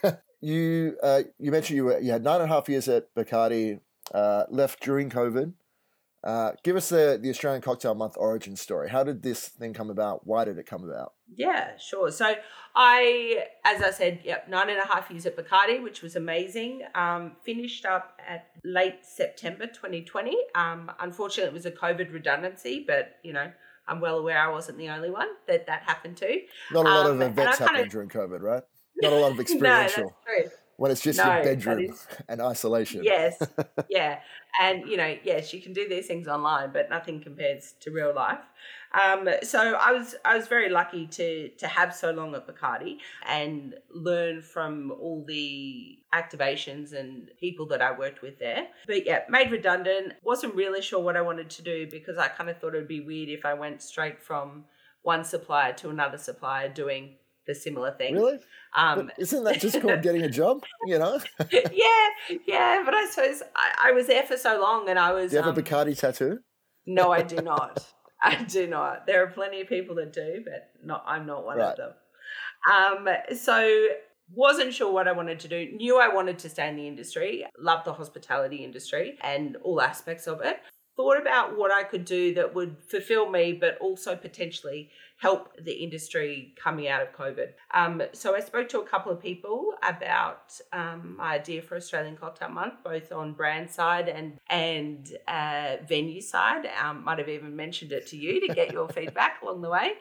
you 0.40 0.96
uh, 1.02 1.22
you 1.38 1.50
mentioned 1.52 1.76
you 1.76 1.84
were 1.84 2.00
you 2.00 2.10
had 2.10 2.24
nine 2.24 2.40
and 2.40 2.50
a 2.50 2.54
half 2.54 2.68
years 2.68 2.88
at 2.88 3.14
Bacardi, 3.14 3.80
uh, 4.12 4.44
left 4.50 4.82
during 4.82 5.10
COVID. 5.10 5.52
Uh, 6.24 6.50
give 6.64 6.74
us 6.74 6.88
the, 6.88 7.18
the 7.22 7.30
Australian 7.30 7.62
Cocktail 7.62 7.94
Month 7.94 8.16
origin 8.18 8.56
story. 8.56 8.88
How 8.90 9.04
did 9.04 9.22
this 9.22 9.48
thing 9.48 9.72
come 9.72 9.88
about? 9.88 10.26
Why 10.26 10.44
did 10.44 10.58
it 10.58 10.66
come 10.66 10.82
about? 10.82 11.12
Yeah, 11.36 11.76
sure. 11.78 12.10
So 12.10 12.34
I, 12.74 13.44
as 13.64 13.82
I 13.82 13.90
said, 13.90 14.20
yep, 14.24 14.48
nine 14.48 14.70
and 14.70 14.78
a 14.78 14.86
half 14.86 15.10
years 15.10 15.26
at 15.26 15.36
Bacardi, 15.36 15.82
which 15.82 16.02
was 16.02 16.16
amazing. 16.16 16.82
Um, 16.94 17.32
finished 17.42 17.84
up 17.84 18.20
at 18.26 18.48
late 18.64 19.04
September 19.04 19.66
2020. 19.66 20.36
Um, 20.54 20.90
unfortunately, 21.00 21.50
it 21.50 21.54
was 21.54 21.66
a 21.66 21.70
COVID 21.70 22.12
redundancy, 22.12 22.84
but 22.86 23.16
you 23.22 23.32
know, 23.32 23.50
I'm 23.86 24.00
well 24.00 24.18
aware 24.18 24.38
I 24.38 24.50
wasn't 24.50 24.78
the 24.78 24.88
only 24.88 25.10
one 25.10 25.28
that 25.46 25.66
that 25.66 25.82
happened 25.82 26.16
to. 26.18 26.40
Not 26.72 26.86
a 26.86 26.88
lot 26.88 27.06
um, 27.06 27.20
of 27.20 27.28
events 27.28 27.58
happening 27.58 27.86
of... 27.86 27.90
during 27.90 28.08
COVID, 28.08 28.40
right? 28.40 28.62
Not 29.02 29.12
a 29.12 29.16
lot 29.16 29.32
of 29.32 29.40
experiential. 29.40 30.04
no, 30.26 30.34
that's 30.34 30.50
true 30.50 30.58
when 30.78 30.92
it's 30.92 31.00
just 31.00 31.18
no, 31.18 31.34
your 31.34 31.42
bedroom 31.42 31.80
is, 31.80 32.06
and 32.28 32.40
isolation. 32.40 33.02
Yes, 33.02 33.36
yeah, 33.90 34.20
and 34.60 34.86
you 34.88 34.96
know, 34.96 35.16
yes, 35.24 35.52
you 35.52 35.60
can 35.60 35.72
do 35.72 35.88
these 35.88 36.06
things 36.06 36.28
online, 36.28 36.70
but 36.72 36.88
nothing 36.88 37.20
compares 37.20 37.74
to 37.80 37.90
real 37.90 38.14
life. 38.14 38.38
Um, 38.92 39.28
so 39.42 39.74
I 39.74 39.90
was 39.90 40.14
I 40.24 40.36
was 40.36 40.46
very 40.46 40.70
lucky 40.70 41.08
to 41.08 41.48
to 41.48 41.66
have 41.66 41.92
so 41.92 42.12
long 42.12 42.32
at 42.36 42.46
Bacardi 42.46 42.98
and 43.26 43.74
learn 43.92 44.40
from 44.40 44.92
all 44.92 45.24
the 45.26 45.98
activations 46.14 46.92
and 46.92 47.28
people 47.40 47.66
that 47.66 47.82
I 47.82 47.98
worked 47.98 48.22
with 48.22 48.38
there. 48.38 48.68
But 48.86 49.04
yeah, 49.04 49.22
made 49.28 49.50
redundant. 49.50 50.12
wasn't 50.22 50.54
really 50.54 50.80
sure 50.80 51.00
what 51.00 51.16
I 51.16 51.22
wanted 51.22 51.50
to 51.50 51.62
do 51.62 51.88
because 51.90 52.18
I 52.18 52.28
kind 52.28 52.48
of 52.48 52.60
thought 52.60 52.76
it'd 52.76 52.86
be 52.86 53.00
weird 53.00 53.30
if 53.30 53.44
I 53.44 53.54
went 53.54 53.82
straight 53.82 54.22
from 54.22 54.64
one 55.02 55.24
supplier 55.24 55.72
to 55.72 55.90
another 55.90 56.18
supplier 56.18 56.68
doing 56.68 57.16
the 57.48 57.54
similar 57.54 57.90
thing. 57.90 58.14
Really? 58.14 58.38
Um, 58.76 59.10
isn't 59.18 59.42
that 59.42 59.60
just 59.60 59.80
called 59.80 60.02
getting 60.02 60.22
a 60.22 60.28
job? 60.28 60.62
You 60.86 60.98
know? 60.98 61.18
yeah, 61.50 62.08
yeah. 62.46 62.82
But 62.84 62.94
I 62.94 63.08
suppose 63.10 63.42
I, 63.56 63.88
I, 63.88 63.92
was 63.92 64.06
there 64.06 64.22
for 64.22 64.36
so 64.36 64.60
long, 64.60 64.88
and 64.88 64.98
I 64.98 65.12
was. 65.12 65.30
Do 65.30 65.38
you 65.38 65.42
have 65.42 65.52
um, 65.52 65.58
a 65.58 65.62
Bacardi 65.62 65.98
tattoo? 65.98 66.38
No, 66.86 67.10
I 67.10 67.22
do 67.34 67.36
not. 67.36 67.84
I 68.22 68.44
do 68.44 68.68
not. 68.68 69.06
There 69.06 69.24
are 69.24 69.28
plenty 69.28 69.60
of 69.62 69.68
people 69.68 69.96
that 69.96 70.12
do, 70.12 70.44
but 70.44 70.70
not. 70.84 71.02
I'm 71.06 71.26
not 71.26 71.44
one 71.44 71.58
right. 71.58 71.76
of 71.76 71.76
them. 71.76 71.92
Um, 72.70 73.08
so 73.34 73.88
wasn't 74.34 74.74
sure 74.74 74.92
what 74.92 75.08
I 75.08 75.12
wanted 75.12 75.40
to 75.40 75.48
do. 75.48 75.72
Knew 75.74 75.98
I 75.98 76.12
wanted 76.12 76.38
to 76.40 76.50
stay 76.50 76.68
in 76.68 76.76
the 76.76 76.86
industry. 76.86 77.46
Loved 77.58 77.86
the 77.86 77.94
hospitality 77.94 78.58
industry 78.58 79.18
and 79.22 79.56
all 79.62 79.80
aspects 79.80 80.26
of 80.26 80.42
it. 80.42 80.60
Thought 80.98 81.20
about 81.20 81.56
what 81.56 81.70
I 81.70 81.84
could 81.84 82.04
do 82.04 82.34
that 82.34 82.56
would 82.56 82.76
fulfill 82.82 83.30
me, 83.30 83.52
but 83.52 83.78
also 83.78 84.16
potentially 84.16 84.90
help 85.18 85.52
the 85.62 85.72
industry 85.72 86.52
coming 86.56 86.88
out 86.88 87.00
of 87.00 87.12
COVID. 87.12 87.50
Um, 87.72 88.02
so 88.12 88.34
I 88.34 88.40
spoke 88.40 88.68
to 88.70 88.80
a 88.80 88.84
couple 88.84 89.12
of 89.12 89.22
people 89.22 89.74
about 89.86 90.52
um, 90.72 91.14
my 91.16 91.34
idea 91.34 91.62
for 91.62 91.76
Australian 91.76 92.16
Cocktail 92.16 92.48
Month, 92.48 92.82
both 92.82 93.12
on 93.12 93.32
brand 93.32 93.70
side 93.70 94.08
and 94.08 94.38
and 94.50 95.16
uh, 95.28 95.76
venue 95.88 96.20
side. 96.20 96.68
Um, 96.82 97.04
might 97.04 97.18
have 97.20 97.28
even 97.28 97.54
mentioned 97.54 97.92
it 97.92 98.08
to 98.08 98.16
you 98.16 98.46
to 98.48 98.52
get 98.52 98.72
your 98.72 98.88
feedback 98.96 99.40
along 99.40 99.62
the 99.62 99.70
way. 99.70 99.92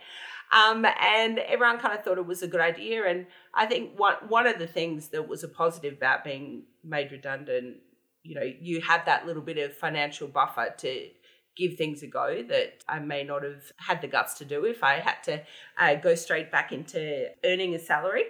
Um, 0.52 0.84
and 1.00 1.40
everyone 1.40 1.78
kind 1.78 1.98
of 1.98 2.04
thought 2.04 2.18
it 2.18 2.26
was 2.26 2.42
a 2.42 2.48
good 2.48 2.62
idea. 2.62 3.06
And 3.06 3.28
I 3.54 3.68
think 3.68 4.00
one 4.00 4.16
one 4.28 4.48
of 4.48 4.58
the 4.58 4.68
things 4.68 5.10
that 5.10 5.28
was 5.28 5.44
a 5.44 5.48
positive 5.48 5.94
about 5.94 6.24
being 6.24 6.64
made 6.84 7.12
redundant, 7.12 7.78
you 8.28 8.36
know, 8.36 8.44
you 8.44 8.82
have 8.82 9.06
that 9.06 9.26
little 9.26 9.42
bit 9.42 9.58
of 9.58 9.74
financial 9.74 10.28
buffer 10.28 10.74
to 10.80 11.08
give 11.56 11.76
things 11.76 12.04
a 12.04 12.08
go 12.08 12.44
that 12.44 12.84
I 12.88 13.00
may 13.00 13.24
not 13.24 13.44
have 13.44 13.72
had 13.78 14.02
the 14.02 14.08
guts 14.08 14.38
to 14.40 14.46
do 14.46 14.66
if 14.66 14.84
I 14.84 14.96
had 14.96 15.24
to 15.24 15.42
uh, 15.80 15.96
go 15.96 16.14
straight 16.14 16.52
back 16.52 16.72
into 16.72 17.30
earning 17.44 17.74
a 17.74 17.80
salary. 17.80 18.26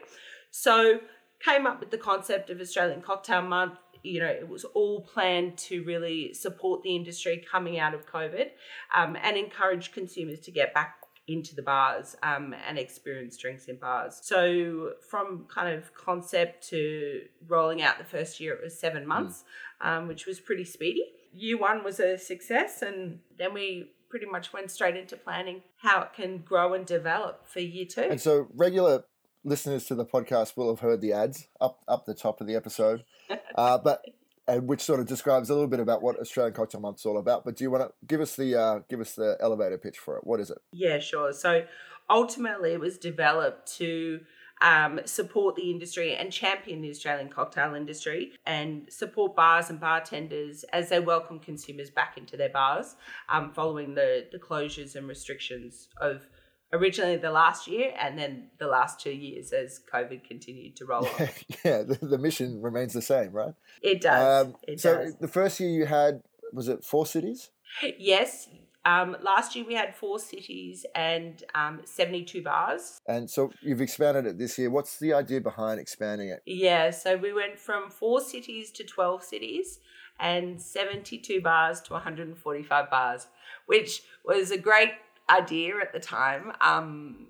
So 0.51 0.99
came 1.43 1.65
up 1.65 1.79
with 1.79 1.91
the 1.91 1.97
concept 1.97 2.49
of 2.49 2.61
Australian 2.61 3.01
Cocktail 3.01 3.41
Month. 3.41 3.79
You 4.03 4.21
know, 4.21 4.27
it 4.27 4.47
was 4.47 4.63
all 4.63 5.01
planned 5.01 5.57
to 5.69 5.83
really 5.83 6.33
support 6.33 6.83
the 6.83 6.95
industry 6.95 7.43
coming 7.51 7.79
out 7.79 7.93
of 7.93 8.05
COVID 8.05 8.49
um, 8.95 9.17
and 9.21 9.35
encourage 9.35 9.91
consumers 9.91 10.39
to 10.41 10.51
get 10.51 10.73
back 10.73 10.95
into 11.27 11.55
the 11.55 11.61
bars 11.61 12.15
um, 12.23 12.55
and 12.67 12.77
experience 12.77 13.37
drinks 13.37 13.65
in 13.65 13.77
bars. 13.77 14.19
So, 14.23 14.93
from 15.09 15.45
kind 15.53 15.77
of 15.77 15.93
concept 15.93 16.69
to 16.69 17.21
rolling 17.47 17.81
out 17.81 17.97
the 17.97 18.05
first 18.05 18.39
year, 18.39 18.53
it 18.53 18.63
was 18.63 18.79
seven 18.79 19.05
months, 19.05 19.43
mm. 19.81 19.87
um, 19.87 20.07
which 20.07 20.25
was 20.25 20.39
pretty 20.39 20.63
speedy 20.63 21.03
year 21.37 21.57
one 21.57 21.83
was 21.83 21.99
a 21.99 22.17
success, 22.17 22.81
and 22.81 23.19
then 23.37 23.53
we 23.53 23.91
pretty 24.09 24.25
much 24.25 24.53
went 24.53 24.71
straight 24.71 24.95
into 24.95 25.15
planning 25.15 25.61
how 25.77 26.01
it 26.01 26.13
can 26.13 26.39
grow 26.39 26.73
and 26.73 26.85
develop 26.85 27.47
for 27.47 27.59
year 27.59 27.85
two. 27.85 28.01
And 28.01 28.21
so, 28.21 28.47
regular 28.53 29.03
listeners 29.43 29.85
to 29.85 29.95
the 29.95 30.05
podcast 30.05 30.57
will 30.57 30.69
have 30.69 30.79
heard 30.79 31.01
the 31.01 31.13
ads 31.13 31.47
up 31.61 31.81
up 31.87 32.05
the 32.05 32.13
top 32.13 32.41
of 32.41 32.47
the 32.47 32.55
episode, 32.55 33.03
uh, 33.55 33.77
but 33.77 34.03
and 34.47 34.67
which 34.67 34.81
sort 34.81 34.99
of 34.99 35.07
describes 35.07 35.49
a 35.49 35.53
little 35.53 35.67
bit 35.67 35.79
about 35.79 36.01
what 36.01 36.17
Australian 36.19 36.53
Cocktail 36.53 36.81
Month's 36.81 37.05
all 37.05 37.17
about. 37.17 37.43
But 37.43 37.55
do 37.55 37.63
you 37.63 37.71
want 37.71 37.83
to 37.83 37.93
give 38.05 38.21
us 38.21 38.35
the 38.35 38.55
uh, 38.55 38.79
give 38.89 39.01
us 39.01 39.13
the 39.13 39.37
elevator 39.39 39.77
pitch 39.77 39.97
for 39.97 40.17
it? 40.17 40.25
What 40.25 40.39
is 40.39 40.49
it? 40.49 40.57
Yeah, 40.71 40.99
sure. 40.99 41.33
So 41.33 41.65
ultimately, 42.09 42.73
it 42.73 42.79
was 42.79 42.97
developed 42.97 43.75
to 43.77 44.21
um, 44.61 45.01
support 45.05 45.55
the 45.55 45.69
industry 45.69 46.15
and 46.15 46.31
champion 46.31 46.81
the 46.81 46.89
Australian 46.89 47.29
cocktail 47.29 47.75
industry 47.75 48.31
and 48.45 48.91
support 48.91 49.35
bars 49.35 49.69
and 49.69 49.79
bartenders 49.79 50.63
as 50.73 50.89
they 50.89 50.99
welcome 50.99 51.39
consumers 51.39 51.89
back 51.89 52.17
into 52.17 52.37
their 52.37 52.49
bars 52.49 52.95
um, 53.29 53.51
following 53.51 53.93
the, 53.93 54.25
the 54.31 54.39
closures 54.39 54.95
and 54.95 55.07
restrictions 55.07 55.89
of 56.01 56.27
originally 56.73 57.17
the 57.17 57.31
last 57.31 57.67
year 57.67 57.93
and 57.99 58.17
then 58.17 58.49
the 58.59 58.67
last 58.67 58.99
two 58.99 59.11
years 59.11 59.51
as 59.51 59.81
COVID 59.91 60.23
continued 60.23 60.75
to 60.77 60.85
roll 60.85 61.07
on. 61.19 61.29
yeah, 61.63 61.83
the, 61.83 61.97
the 62.01 62.17
mission 62.17 62.61
remains 62.61 62.93
the 62.93 63.01
same, 63.01 63.31
right? 63.31 63.53
It 63.81 64.01
does. 64.01 64.47
Um, 64.47 64.55
it 64.67 64.79
so 64.79 64.97
does. 64.97 65.15
the 65.17 65.27
first 65.27 65.59
year 65.59 65.69
you 65.69 65.85
had, 65.85 66.21
was 66.53 66.67
it 66.67 66.83
four 66.83 67.05
cities? 67.05 67.49
Yes, 67.97 68.47
um, 68.87 69.17
last 69.21 69.53
year 69.53 69.65
we 69.65 69.73
had 69.73 69.93
four 69.93 70.17
cities 70.17 70.85
and 70.95 71.43
um, 71.53 71.81
72 71.83 72.41
bars. 72.41 73.01
And 73.05 73.29
so 73.29 73.51
you've 73.61 73.81
expanded 73.81 74.25
it 74.25 74.37
this 74.37 74.57
year. 74.57 74.69
What's 74.69 74.97
the 74.97 75.13
idea 75.13 75.41
behind 75.41 75.81
expanding 75.81 76.29
it? 76.29 76.41
Yeah, 76.45 76.91
so 76.91 77.17
we 77.17 77.33
went 77.33 77.59
from 77.59 77.89
four 77.89 78.21
cities 78.21 78.71
to 78.71 78.85
12 78.85 79.23
cities 79.23 79.79
and 80.21 80.61
72 80.61 81.41
bars 81.41 81.81
to 81.81 81.93
145 81.93 82.89
bars, 82.89 83.27
which 83.65 84.03
was 84.23 84.51
a 84.51 84.57
great 84.57 84.93
idea 85.29 85.75
at 85.81 85.93
the 85.93 85.99
time. 85.99 86.53
Um, 86.61 87.27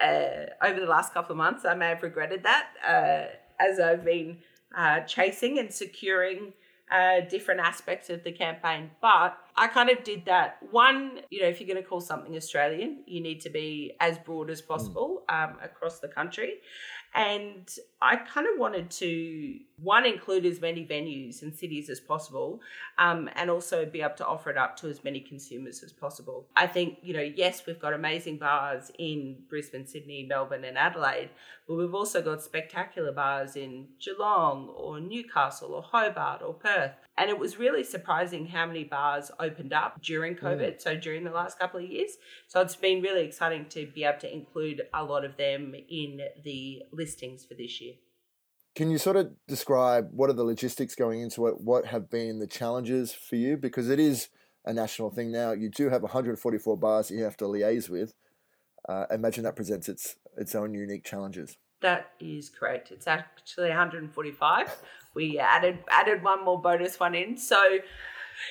uh, 0.00 0.46
over 0.62 0.80
the 0.80 0.86
last 0.86 1.14
couple 1.14 1.32
of 1.32 1.38
months, 1.38 1.64
I 1.64 1.74
may 1.74 1.88
have 1.88 2.02
regretted 2.02 2.42
that 2.44 2.68
uh, 2.86 3.62
as 3.62 3.78
I've 3.78 4.04
been 4.04 4.38
uh, 4.76 5.00
chasing 5.00 5.58
and 5.58 5.72
securing 5.72 6.52
uh, 6.90 7.20
different 7.28 7.60
aspects 7.60 8.10
of 8.10 8.24
the 8.24 8.32
campaign. 8.32 8.90
But 9.00 9.36
I 9.56 9.68
kind 9.68 9.90
of 9.90 10.04
did 10.04 10.24
that. 10.26 10.58
One, 10.70 11.20
you 11.30 11.42
know, 11.42 11.48
if 11.48 11.60
you're 11.60 11.68
going 11.68 11.82
to 11.82 11.88
call 11.88 12.00
something 12.00 12.34
Australian, 12.34 13.02
you 13.06 13.20
need 13.20 13.40
to 13.42 13.50
be 13.50 13.92
as 14.00 14.18
broad 14.18 14.50
as 14.50 14.60
possible 14.62 15.24
um, 15.28 15.56
across 15.62 16.00
the 16.00 16.08
country. 16.08 16.54
And 17.14 17.68
I 18.00 18.16
kind 18.16 18.46
of 18.46 18.58
wanted 18.58 18.90
to, 18.92 19.58
one, 19.80 20.04
include 20.04 20.44
as 20.44 20.60
many 20.60 20.84
venues 20.84 21.42
and 21.42 21.54
cities 21.54 21.88
as 21.88 22.00
possible, 22.00 22.60
um, 22.98 23.30
and 23.36 23.50
also 23.50 23.86
be 23.86 24.02
able 24.02 24.16
to 24.16 24.26
offer 24.26 24.50
it 24.50 24.56
up 24.56 24.76
to 24.78 24.88
as 24.88 25.04
many 25.04 25.20
consumers 25.20 25.82
as 25.82 25.92
possible. 25.92 26.46
I 26.56 26.66
think, 26.66 26.98
you 27.02 27.14
know, 27.14 27.20
yes, 27.22 27.64
we've 27.66 27.78
got 27.78 27.92
amazing 27.92 28.38
bars 28.38 28.90
in 28.98 29.36
Brisbane, 29.48 29.86
Sydney, 29.86 30.24
Melbourne, 30.28 30.64
and 30.64 30.76
Adelaide, 30.76 31.30
but 31.66 31.76
we've 31.76 31.94
also 31.94 32.22
got 32.22 32.42
spectacular 32.42 33.12
bars 33.12 33.56
in 33.56 33.86
Geelong 34.00 34.68
or 34.68 35.00
Newcastle 35.00 35.74
or 35.74 35.82
Hobart 35.82 36.42
or 36.42 36.54
Perth. 36.54 36.92
And 37.16 37.30
it 37.30 37.38
was 37.38 37.58
really 37.58 37.84
surprising 37.84 38.46
how 38.46 38.66
many 38.66 38.84
bars 38.84 39.30
opened 39.38 39.72
up 39.72 40.00
during 40.00 40.34
COVID, 40.34 40.76
mm. 40.76 40.80
so 40.80 40.96
during 40.96 41.24
the 41.24 41.30
last 41.30 41.58
couple 41.58 41.80
of 41.80 41.86
years. 41.86 42.12
So 42.46 42.60
it's 42.60 42.76
been 42.76 43.02
really 43.02 43.24
exciting 43.24 43.66
to 43.70 43.86
be 43.86 44.04
able 44.04 44.20
to 44.20 44.32
include 44.32 44.82
a 44.94 45.04
lot 45.04 45.24
of 45.24 45.36
them 45.36 45.74
in 45.88 46.20
the 46.42 46.82
listings 46.92 47.44
for 47.44 47.54
this 47.54 47.80
year. 47.80 47.94
Can 48.78 48.92
you 48.92 48.98
sort 48.98 49.16
of 49.16 49.32
describe 49.48 50.10
what 50.12 50.30
are 50.30 50.34
the 50.34 50.44
logistics 50.44 50.94
going 50.94 51.20
into 51.20 51.48
it? 51.48 51.60
What 51.60 51.86
have 51.86 52.08
been 52.08 52.38
the 52.38 52.46
challenges 52.46 53.12
for 53.12 53.34
you? 53.34 53.56
Because 53.56 53.90
it 53.90 53.98
is 53.98 54.28
a 54.64 54.72
national 54.72 55.10
thing 55.10 55.32
now. 55.32 55.50
You 55.50 55.68
do 55.68 55.88
have 55.88 56.02
144 56.02 56.76
bars 56.76 57.10
you 57.10 57.24
have 57.24 57.36
to 57.38 57.46
liaise 57.46 57.88
with. 57.90 58.14
Uh, 58.88 59.06
imagine 59.10 59.42
that 59.42 59.56
presents 59.56 59.88
its 59.88 60.14
its 60.36 60.54
own 60.54 60.74
unique 60.74 61.02
challenges. 61.02 61.56
That 61.80 62.12
is 62.20 62.50
correct. 62.50 62.92
It's 62.92 63.08
actually 63.08 63.70
145. 63.70 64.76
We 65.12 65.40
added 65.40 65.80
added 65.90 66.22
one 66.22 66.44
more 66.44 66.62
bonus 66.62 67.00
one 67.00 67.16
in. 67.16 67.36
So 67.36 67.80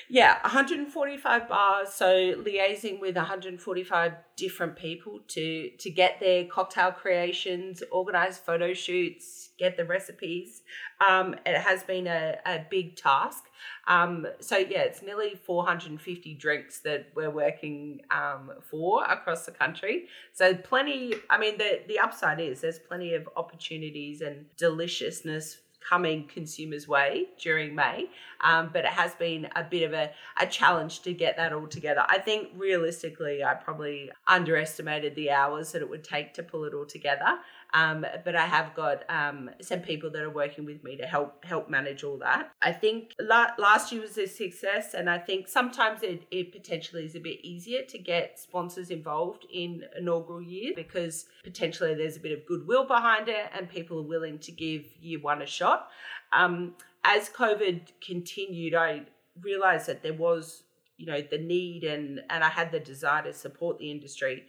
yeah, 0.09 0.41
145 0.41 1.49
bars. 1.49 1.93
So 1.93 2.33
liaising 2.35 2.99
with 2.99 3.15
145 3.15 4.13
different 4.35 4.75
people 4.75 5.19
to 5.27 5.69
to 5.77 5.89
get 5.89 6.19
their 6.19 6.45
cocktail 6.45 6.91
creations, 6.91 7.83
organize 7.91 8.37
photo 8.37 8.73
shoots, 8.73 9.49
get 9.57 9.77
the 9.77 9.85
recipes. 9.85 10.61
Um, 11.07 11.35
it 11.45 11.57
has 11.57 11.83
been 11.83 12.07
a, 12.07 12.37
a 12.45 12.65
big 12.69 12.95
task. 12.95 13.43
Um, 13.87 14.27
so 14.39 14.57
yeah, 14.57 14.81
it's 14.81 15.01
nearly 15.01 15.39
450 15.43 16.35
drinks 16.35 16.79
that 16.81 17.07
we're 17.15 17.31
working 17.31 18.01
um, 18.11 18.51
for 18.69 19.03
across 19.03 19.45
the 19.45 19.51
country. 19.51 20.07
So 20.33 20.53
plenty. 20.53 21.15
I 21.29 21.37
mean, 21.37 21.57
the 21.57 21.81
the 21.87 21.99
upside 21.99 22.39
is 22.39 22.61
there's 22.61 22.79
plenty 22.79 23.13
of 23.13 23.27
opportunities 23.35 24.21
and 24.21 24.45
deliciousness 24.57 25.57
coming 25.87 26.27
consumers' 26.27 26.87
way 26.87 27.27
during 27.39 27.75
May. 27.75 28.09
Um, 28.41 28.69
but 28.71 28.85
it 28.85 28.91
has 28.91 29.15
been 29.15 29.47
a 29.55 29.63
bit 29.63 29.83
of 29.83 29.93
a, 29.93 30.11
a 30.39 30.45
challenge 30.45 31.01
to 31.01 31.13
get 31.13 31.37
that 31.37 31.53
all 31.53 31.67
together. 31.67 32.03
I 32.07 32.19
think 32.19 32.49
realistically, 32.55 33.43
I 33.43 33.53
probably 33.53 34.11
underestimated 34.27 35.15
the 35.15 35.31
hours 35.31 35.71
that 35.71 35.81
it 35.81 35.89
would 35.89 36.03
take 36.03 36.33
to 36.35 36.43
pull 36.43 36.65
it 36.65 36.73
all 36.73 36.85
together. 36.85 37.39
Um, 37.73 38.05
but 38.23 38.35
I 38.35 38.45
have 38.45 38.73
got 38.75 39.03
um, 39.09 39.49
some 39.61 39.81
people 39.81 40.09
that 40.11 40.21
are 40.21 40.29
working 40.29 40.65
with 40.65 40.83
me 40.83 40.95
to 40.97 41.05
help 41.05 41.43
help 41.43 41.69
manage 41.69 42.03
all 42.03 42.17
that. 42.19 42.51
I 42.61 42.71
think 42.71 43.13
la- 43.19 43.51
last 43.57 43.91
year 43.91 44.01
was 44.01 44.17
a 44.17 44.25
success, 44.25 44.93
and 44.93 45.09
I 45.09 45.17
think 45.17 45.47
sometimes 45.47 46.01
it, 46.01 46.23
it 46.31 46.53
potentially 46.53 47.05
is 47.05 47.15
a 47.15 47.19
bit 47.19 47.43
easier 47.43 47.83
to 47.83 47.97
get 47.97 48.39
sponsors 48.39 48.89
involved 48.89 49.45
in 49.53 49.83
inaugural 49.97 50.41
year 50.41 50.73
because 50.75 51.25
potentially 51.43 51.93
there's 51.93 52.15
a 52.15 52.21
bit 52.21 52.31
of 52.31 52.45
goodwill 52.45 52.85
behind 52.85 53.27
it, 53.27 53.49
and 53.53 53.69
people 53.69 53.99
are 53.99 54.07
willing 54.07 54.39
to 54.39 54.51
give 54.51 54.85
year 55.01 55.19
one 55.19 55.41
a 55.41 55.47
shot. 55.47 55.89
Um, 56.31 56.73
as 57.03 57.29
COVID 57.29 57.81
continued, 58.05 58.75
I 58.75 59.03
realized 59.41 59.87
that 59.87 60.03
there 60.03 60.13
was 60.13 60.63
you 60.97 61.05
know 61.05 61.21
the 61.21 61.37
need 61.37 61.83
and 61.83 62.21
and 62.29 62.43
I 62.43 62.49
had 62.49 62.71
the 62.71 62.79
desire 62.79 63.23
to 63.23 63.33
support 63.33 63.77
the 63.77 63.91
industry 63.91 64.45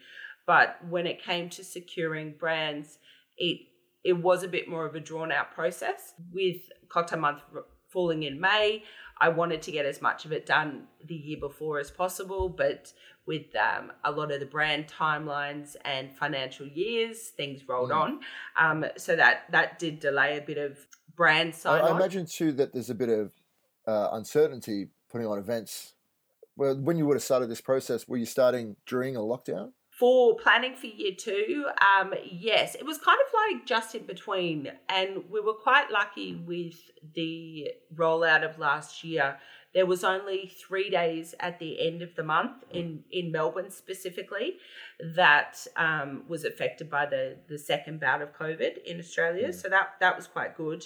but 0.49 0.79
when 0.89 1.07
it 1.07 1.23
came 1.23 1.51
to 1.51 1.63
securing 1.63 2.33
brands, 2.33 2.99
it 3.37 3.59
it 4.03 4.15
was 4.15 4.43
a 4.43 4.49
bit 4.49 4.67
more 4.67 4.87
of 4.87 4.95
a 4.95 5.01
drawn 5.01 5.31
out 5.31 5.53
process. 5.53 6.15
With 6.33 6.63
Cocktail 6.89 7.21
Month 7.21 7.43
falling 7.89 8.23
in 8.23 8.41
May, 8.41 8.83
I 9.21 9.29
wanted 9.29 9.61
to 9.63 9.71
get 9.71 9.85
as 9.85 10.01
much 10.01 10.25
of 10.25 10.33
it 10.33 10.47
done 10.47 10.85
the 11.05 11.15
year 11.15 11.37
before 11.39 11.79
as 11.79 11.91
possible, 11.91 12.49
but 12.49 12.95
with 13.27 13.55
um, 13.57 13.93
a 14.05 14.11
lot 14.11 14.33
of 14.33 14.41
the 14.41 14.47
brand 14.47 14.87
timelines 14.89 15.77
and 15.85 16.11
financial 16.17 16.67
years, 16.67 17.29
things 17.29 17.69
rolled 17.69 17.91
mm. 17.91 18.01
on. 18.01 18.21
Um, 18.59 18.87
so 18.97 19.17
that 19.17 19.43
that 19.51 19.79
did 19.79 20.01
delay 20.01 20.39
a 20.39 20.41
bit 20.41 20.57
of 20.57 20.79
brand 21.15 21.55
sign. 21.55 21.83
I, 21.83 21.89
I 21.89 21.95
imagine 21.95 22.25
too 22.25 22.53
that 22.53 22.73
there's 22.73 22.89
a 22.89 22.95
bit 22.95 23.11
of 23.11 23.33
uh, 23.87 24.09
uncertainty 24.13 24.87
putting 25.11 25.27
on 25.27 25.39
events. 25.39 25.93
Well, 26.57 26.75
when 26.81 26.97
you 26.97 27.05
would 27.05 27.17
have 27.17 27.23
started 27.23 27.51
this 27.51 27.61
process, 27.61 28.09
were 28.09 28.17
you 28.17 28.27
starting 28.27 28.77
during 28.87 29.15
a 29.15 29.21
lockdown? 29.21 29.73
For 29.99 30.37
planning 30.37 30.77
for 30.77 30.87
year 30.87 31.13
two, 31.17 31.67
um, 31.81 32.15
yes, 32.25 32.77
it 32.77 32.87
was 32.87 32.99
kind 32.99 33.19
of 33.27 33.35
like 33.35 33.67
just 33.67 33.97
in 33.97 34.07
between. 34.07 34.71
And 34.89 35.25
we 35.29 35.41
were 35.41 35.55
quite 35.55 35.91
lucky 35.91 36.37
with 36.37 36.77
the 37.15 37.73
rollout 37.93 38.49
of 38.49 38.61
last 38.61 39.03
year. 39.03 39.39
There 39.79 39.87
was 39.87 40.03
only 40.03 40.51
three 40.67 40.91
days 40.91 41.37
at 41.39 41.61
the 41.61 41.87
end 41.87 42.03
of 42.03 42.17
the 42.17 42.25
month 42.25 42.65
in, 42.73 43.05
in 43.13 43.31
Melbourne 43.31 43.71
specifically 43.71 44.55
that 45.15 45.65
um, 45.77 46.25
was 46.27 46.43
affected 46.45 46.91
by 46.91 47.07
the, 47.07 47.37
the 47.49 47.57
second 47.57 48.01
bout 48.01 48.21
of 48.21 48.37
COVID 48.37 48.83
in 48.85 48.99
Australia. 48.99 49.51
Mm. 49.51 49.55
So 49.55 49.69
that, 49.69 49.91
that 50.01 50.17
was 50.17 50.27
quite 50.27 50.57
good. 50.57 50.85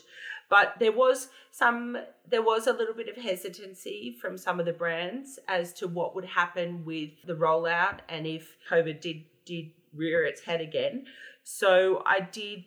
But 0.51 0.75
there 0.79 0.93
was 0.93 1.29
some, 1.53 1.97
there 2.29 2.43
was 2.43 2.67
a 2.67 2.75
little 2.75 2.93
bit 2.93 3.09
of 3.09 3.17
hesitancy 3.17 4.15
from 4.21 4.37
some 4.37 4.61
of 4.61 4.67
the 4.67 4.75
brands 4.75 5.39
as 5.49 5.73
to 5.79 5.89
what 5.89 6.15
would 6.15 6.27
happen 6.27 6.85
with 6.85 7.13
the 7.27 7.35
rollout 7.35 8.01
and 8.11 8.27
if 8.27 8.59
COVID 8.71 9.01
did 9.01 9.25
did 9.47 9.71
rear 9.95 10.27
its 10.27 10.43
head 10.43 10.61
again. 10.61 11.07
So 11.45 12.03
I 12.05 12.21
did 12.21 12.65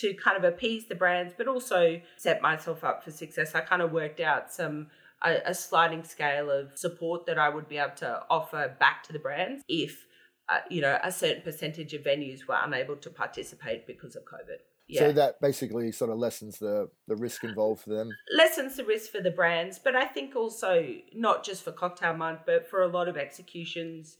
to 0.00 0.12
kind 0.12 0.36
of 0.36 0.44
appease 0.44 0.84
the 0.86 0.94
brands, 0.94 1.32
but 1.34 1.48
also 1.48 2.02
set 2.18 2.42
myself 2.42 2.84
up 2.84 3.02
for 3.02 3.10
success. 3.10 3.54
I 3.54 3.60
kind 3.62 3.80
of 3.80 3.90
worked 3.92 4.20
out 4.20 4.52
some 4.52 4.88
a, 5.22 5.38
a 5.46 5.54
sliding 5.54 6.04
scale 6.04 6.50
of 6.50 6.76
support 6.76 7.26
that 7.26 7.38
I 7.38 7.48
would 7.48 7.68
be 7.68 7.78
able 7.78 7.96
to 7.96 8.22
offer 8.28 8.74
back 8.78 9.02
to 9.04 9.12
the 9.12 9.18
brands 9.18 9.62
if 9.68 10.06
uh, 10.48 10.60
you 10.70 10.80
know 10.80 10.98
a 11.02 11.10
certain 11.10 11.42
percentage 11.42 11.92
of 11.94 12.02
venues 12.02 12.46
were 12.46 12.58
unable 12.62 12.96
to 12.96 13.10
participate 13.10 13.86
because 13.86 14.16
of 14.16 14.24
COVID. 14.24 14.58
Yeah. 14.88 15.00
So 15.00 15.12
that 15.12 15.40
basically 15.40 15.90
sort 15.90 16.10
of 16.10 16.18
lessens 16.18 16.58
the, 16.58 16.88
the 17.08 17.16
risk 17.16 17.42
involved 17.42 17.82
for 17.82 17.90
them. 17.90 18.08
Lessens 18.36 18.76
the 18.76 18.84
risk 18.84 19.10
for 19.10 19.20
the 19.20 19.32
brands, 19.32 19.80
but 19.82 19.96
I 19.96 20.04
think 20.04 20.36
also 20.36 20.86
not 21.12 21.44
just 21.44 21.64
for 21.64 21.72
Cocktail 21.72 22.14
Month, 22.14 22.40
but 22.46 22.68
for 22.68 22.82
a 22.82 22.86
lot 22.86 23.08
of 23.08 23.16
executions 23.16 24.18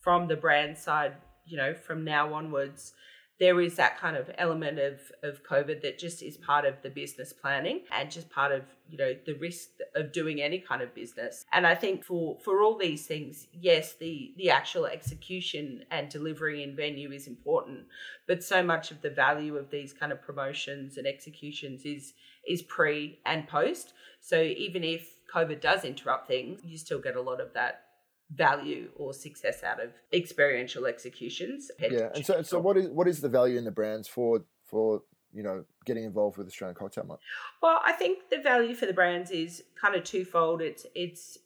from 0.00 0.26
the 0.26 0.34
brand 0.34 0.76
side, 0.76 1.14
you 1.46 1.56
know, 1.56 1.74
from 1.74 2.04
now 2.04 2.34
onwards, 2.34 2.92
there 3.40 3.60
is 3.62 3.74
that 3.76 3.98
kind 3.98 4.16
of 4.16 4.30
element 4.36 4.78
of, 4.78 5.00
of 5.22 5.42
COVID 5.42 5.80
that 5.80 5.98
just 5.98 6.22
is 6.22 6.36
part 6.36 6.66
of 6.66 6.80
the 6.82 6.90
business 6.90 7.32
planning 7.32 7.80
and 7.90 8.10
just 8.10 8.28
part 8.28 8.52
of, 8.52 8.62
you 8.90 8.98
know, 8.98 9.14
the 9.24 9.32
risk 9.32 9.70
of 9.96 10.12
doing 10.12 10.42
any 10.42 10.58
kind 10.58 10.82
of 10.82 10.94
business. 10.94 11.46
And 11.50 11.66
I 11.66 11.74
think 11.74 12.04
for, 12.04 12.38
for 12.44 12.60
all 12.60 12.76
these 12.76 13.06
things, 13.06 13.48
yes, 13.52 13.94
the, 13.94 14.34
the 14.36 14.50
actual 14.50 14.84
execution 14.84 15.84
and 15.90 16.10
delivery 16.10 16.62
in 16.62 16.76
venue 16.76 17.12
is 17.12 17.26
important, 17.26 17.86
but 18.28 18.44
so 18.44 18.62
much 18.62 18.90
of 18.90 19.00
the 19.00 19.10
value 19.10 19.56
of 19.56 19.70
these 19.70 19.94
kind 19.94 20.12
of 20.12 20.20
promotions 20.20 20.98
and 20.98 21.06
executions 21.06 21.84
is 21.84 22.12
is 22.46 22.62
pre 22.62 23.18
and 23.26 23.46
post. 23.46 23.92
So 24.20 24.40
even 24.40 24.82
if 24.82 25.16
COVID 25.34 25.60
does 25.60 25.84
interrupt 25.84 26.26
things, 26.26 26.60
you 26.64 26.78
still 26.78 26.98
get 26.98 27.16
a 27.16 27.20
lot 27.20 27.40
of 27.40 27.52
that 27.54 27.84
value 28.34 28.90
or 28.96 29.12
success 29.12 29.62
out 29.64 29.82
of 29.82 29.90
experiential 30.12 30.86
executions. 30.86 31.70
Yeah, 31.78 32.10
and 32.14 32.24
so 32.24 32.42
so 32.42 32.58
what 32.58 32.76
is 32.76 32.88
what 32.88 33.08
is 33.08 33.20
the 33.20 33.28
value 33.28 33.58
in 33.58 33.64
the 33.64 33.70
brands 33.70 34.08
for 34.08 34.44
for 34.64 35.02
you 35.32 35.42
know 35.42 35.64
getting 35.84 36.04
involved 36.04 36.38
with 36.38 36.46
Australian 36.46 36.76
Cocktail 36.76 37.04
Month? 37.04 37.20
Well, 37.62 37.80
I 37.84 37.92
think 37.92 38.30
the 38.30 38.38
value 38.38 38.74
for 38.74 38.86
the 38.86 38.92
brands 38.92 39.30
is 39.30 39.62
kind 39.80 39.94
of 39.94 40.04
twofold. 40.04 40.60
It's 40.60 40.86
it's 40.94 41.38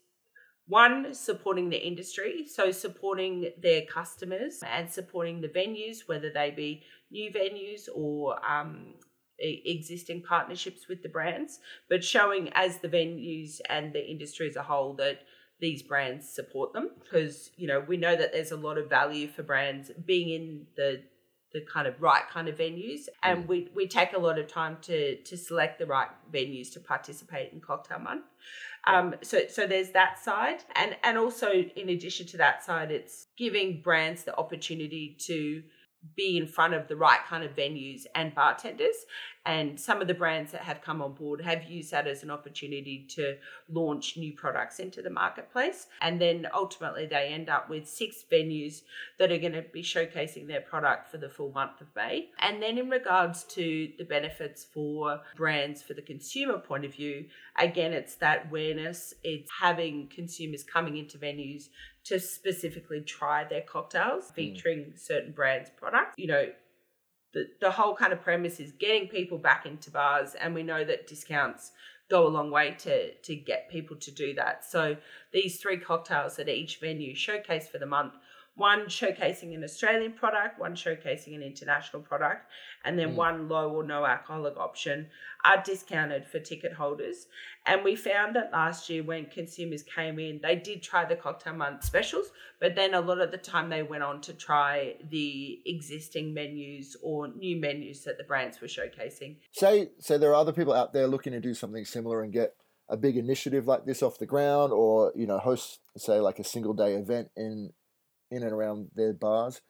one 0.66 1.12
supporting 1.12 1.68
the 1.68 1.86
industry 1.86 2.46
so 2.46 2.70
supporting 2.70 3.52
their 3.60 3.82
customers 3.82 4.62
and 4.66 4.90
supporting 4.90 5.40
the 5.40 5.48
venues 5.48 6.08
whether 6.08 6.30
they 6.30 6.50
be 6.50 6.82
new 7.10 7.30
venues 7.30 7.86
or 7.94 8.38
um, 8.50 8.94
existing 9.38 10.22
partnerships 10.22 10.88
with 10.88 11.02
the 11.02 11.08
brands 11.08 11.58
but 11.90 12.02
showing 12.02 12.48
as 12.54 12.78
the 12.78 12.88
venues 12.88 13.60
and 13.68 13.92
the 13.92 14.10
industry 14.10 14.48
as 14.48 14.56
a 14.56 14.62
whole 14.62 14.94
that 14.94 15.20
these 15.64 15.82
brands 15.82 16.28
support 16.28 16.74
them 16.74 16.90
because 17.02 17.50
you 17.56 17.66
know 17.66 17.80
we 17.88 17.96
know 17.96 18.14
that 18.14 18.34
there's 18.34 18.52
a 18.52 18.56
lot 18.56 18.76
of 18.76 18.86
value 18.90 19.26
for 19.26 19.42
brands 19.42 19.90
being 20.04 20.28
in 20.28 20.66
the 20.76 21.00
the 21.54 21.62
kind 21.62 21.86
of 21.86 22.02
right 22.02 22.28
kind 22.30 22.48
of 22.48 22.58
venues 22.58 23.08
and 23.22 23.44
mm. 23.44 23.46
we, 23.46 23.68
we 23.74 23.86
take 23.88 24.12
a 24.12 24.18
lot 24.18 24.38
of 24.38 24.46
time 24.46 24.76
to 24.82 25.16
to 25.22 25.38
select 25.38 25.78
the 25.78 25.86
right 25.86 26.08
venues 26.30 26.70
to 26.70 26.80
participate 26.80 27.50
in 27.54 27.60
cocktail 27.62 27.98
month 27.98 28.26
um, 28.86 29.14
so 29.22 29.40
so 29.48 29.66
there's 29.66 29.90
that 29.92 30.22
side 30.22 30.62
and 30.74 30.96
and 31.02 31.16
also 31.16 31.50
in 31.50 31.88
addition 31.88 32.26
to 32.26 32.36
that 32.36 32.62
side 32.62 32.90
it's 32.90 33.28
giving 33.38 33.80
brands 33.80 34.24
the 34.24 34.36
opportunity 34.36 35.16
to 35.18 35.62
be 36.16 36.36
in 36.36 36.46
front 36.46 36.74
of 36.74 36.88
the 36.88 36.96
right 36.96 37.20
kind 37.26 37.44
of 37.44 37.54
venues 37.56 38.02
and 38.14 38.34
bartenders. 38.34 39.06
And 39.46 39.78
some 39.78 40.00
of 40.00 40.08
the 40.08 40.14
brands 40.14 40.52
that 40.52 40.62
have 40.62 40.80
come 40.80 41.02
on 41.02 41.12
board 41.12 41.42
have 41.42 41.64
used 41.64 41.90
that 41.90 42.06
as 42.06 42.22
an 42.22 42.30
opportunity 42.30 43.06
to 43.10 43.36
launch 43.68 44.16
new 44.16 44.32
products 44.32 44.78
into 44.78 45.02
the 45.02 45.10
marketplace. 45.10 45.86
And 46.00 46.20
then 46.20 46.46
ultimately, 46.54 47.06
they 47.06 47.28
end 47.28 47.50
up 47.50 47.68
with 47.68 47.88
six 47.88 48.24
venues 48.30 48.82
that 49.18 49.30
are 49.30 49.38
going 49.38 49.52
to 49.52 49.62
be 49.62 49.82
showcasing 49.82 50.46
their 50.46 50.62
product 50.62 51.10
for 51.10 51.18
the 51.18 51.28
full 51.28 51.52
month 51.52 51.80
of 51.82 51.88
May. 51.94 52.30
And 52.38 52.62
then, 52.62 52.78
in 52.78 52.88
regards 52.88 53.44
to 53.44 53.90
the 53.98 54.04
benefits 54.04 54.64
for 54.64 55.20
brands 55.36 55.82
for 55.82 55.92
the 55.92 56.02
consumer 56.02 56.58
point 56.58 56.86
of 56.86 56.94
view, 56.94 57.26
again, 57.58 57.92
it's 57.92 58.14
that 58.16 58.46
awareness, 58.48 59.14
it's 59.22 59.50
having 59.60 60.08
consumers 60.08 60.64
coming 60.64 60.96
into 60.96 61.18
venues 61.18 61.68
to 62.04 62.20
specifically 62.20 63.00
try 63.00 63.44
their 63.44 63.62
cocktails 63.62 64.28
hmm. 64.28 64.34
featuring 64.34 64.78
mm. 64.78 64.98
certain 64.98 65.32
brands' 65.32 65.70
products. 65.76 66.14
You 66.16 66.26
know, 66.28 66.46
the, 67.60 67.70
whole 67.70 67.94
kind 67.94 68.12
of 68.12 68.22
premise 68.22 68.60
is 68.60 68.72
getting 68.72 69.08
people 69.08 69.38
back 69.38 69.66
into 69.66 69.90
bars, 69.90 70.34
and 70.34 70.54
we 70.54 70.62
know 70.62 70.84
that 70.84 71.06
discounts 71.06 71.72
go 72.10 72.26
a 72.26 72.28
long 72.28 72.50
way 72.50 72.76
to 72.78 73.14
to 73.14 73.34
get 73.34 73.70
people 73.70 73.96
to 73.96 74.10
do 74.10 74.34
that. 74.34 74.64
So 74.64 74.96
these 75.32 75.58
three 75.58 75.78
cocktails 75.78 76.38
at 76.38 76.48
each 76.48 76.78
venue 76.78 77.14
showcase 77.14 77.68
for 77.68 77.78
the 77.78 77.86
month 77.86 78.14
one 78.56 78.86
showcasing 78.86 79.54
an 79.54 79.64
Australian 79.64 80.12
product, 80.12 80.60
one 80.60 80.74
showcasing 80.74 81.34
an 81.34 81.42
international 81.42 82.00
product, 82.02 82.46
and 82.84 82.96
then 82.96 83.12
mm. 83.12 83.16
one 83.16 83.48
low 83.48 83.70
or 83.70 83.82
no 83.82 84.06
alcoholic 84.06 84.56
option 84.56 85.08
are 85.44 85.60
discounted 85.62 86.24
for 86.24 86.38
ticket 86.38 86.72
holders. 86.72 87.26
And 87.66 87.82
we 87.82 87.96
found 87.96 88.36
that 88.36 88.52
last 88.52 88.88
year 88.88 89.02
when 89.02 89.26
consumers 89.26 89.82
came 89.82 90.20
in, 90.20 90.40
they 90.40 90.54
did 90.54 90.82
try 90.82 91.04
the 91.04 91.16
cocktail 91.16 91.54
month 91.54 91.82
specials, 91.82 92.28
but 92.60 92.76
then 92.76 92.94
a 92.94 93.00
lot 93.00 93.20
of 93.20 93.32
the 93.32 93.38
time 93.38 93.70
they 93.70 93.82
went 93.82 94.04
on 94.04 94.20
to 94.22 94.32
try 94.32 94.94
the 95.10 95.60
existing 95.66 96.32
menus 96.32 96.96
or 97.02 97.28
new 97.28 97.56
menus 97.56 98.04
that 98.04 98.18
the 98.18 98.24
brands 98.24 98.60
were 98.60 98.68
showcasing. 98.68 99.36
Say, 99.50 99.90
so 99.98 100.16
there 100.16 100.30
are 100.30 100.34
other 100.34 100.52
people 100.52 100.72
out 100.72 100.92
there 100.92 101.08
looking 101.08 101.32
to 101.32 101.40
do 101.40 101.54
something 101.54 101.84
similar 101.84 102.22
and 102.22 102.32
get 102.32 102.54
a 102.88 102.96
big 102.96 103.16
initiative 103.16 103.66
like 103.66 103.84
this 103.84 104.02
off 104.02 104.18
the 104.18 104.26
ground 104.26 104.70
or 104.70 105.10
you 105.16 105.26
know 105.26 105.38
host 105.38 105.80
say 105.96 106.20
like 106.20 106.38
a 106.38 106.44
single 106.44 106.74
day 106.74 106.94
event 106.94 107.30
in 107.34 107.70
in 108.34 108.42
and 108.42 108.52
around 108.52 108.90
their 108.94 109.12
bars. 109.12 109.60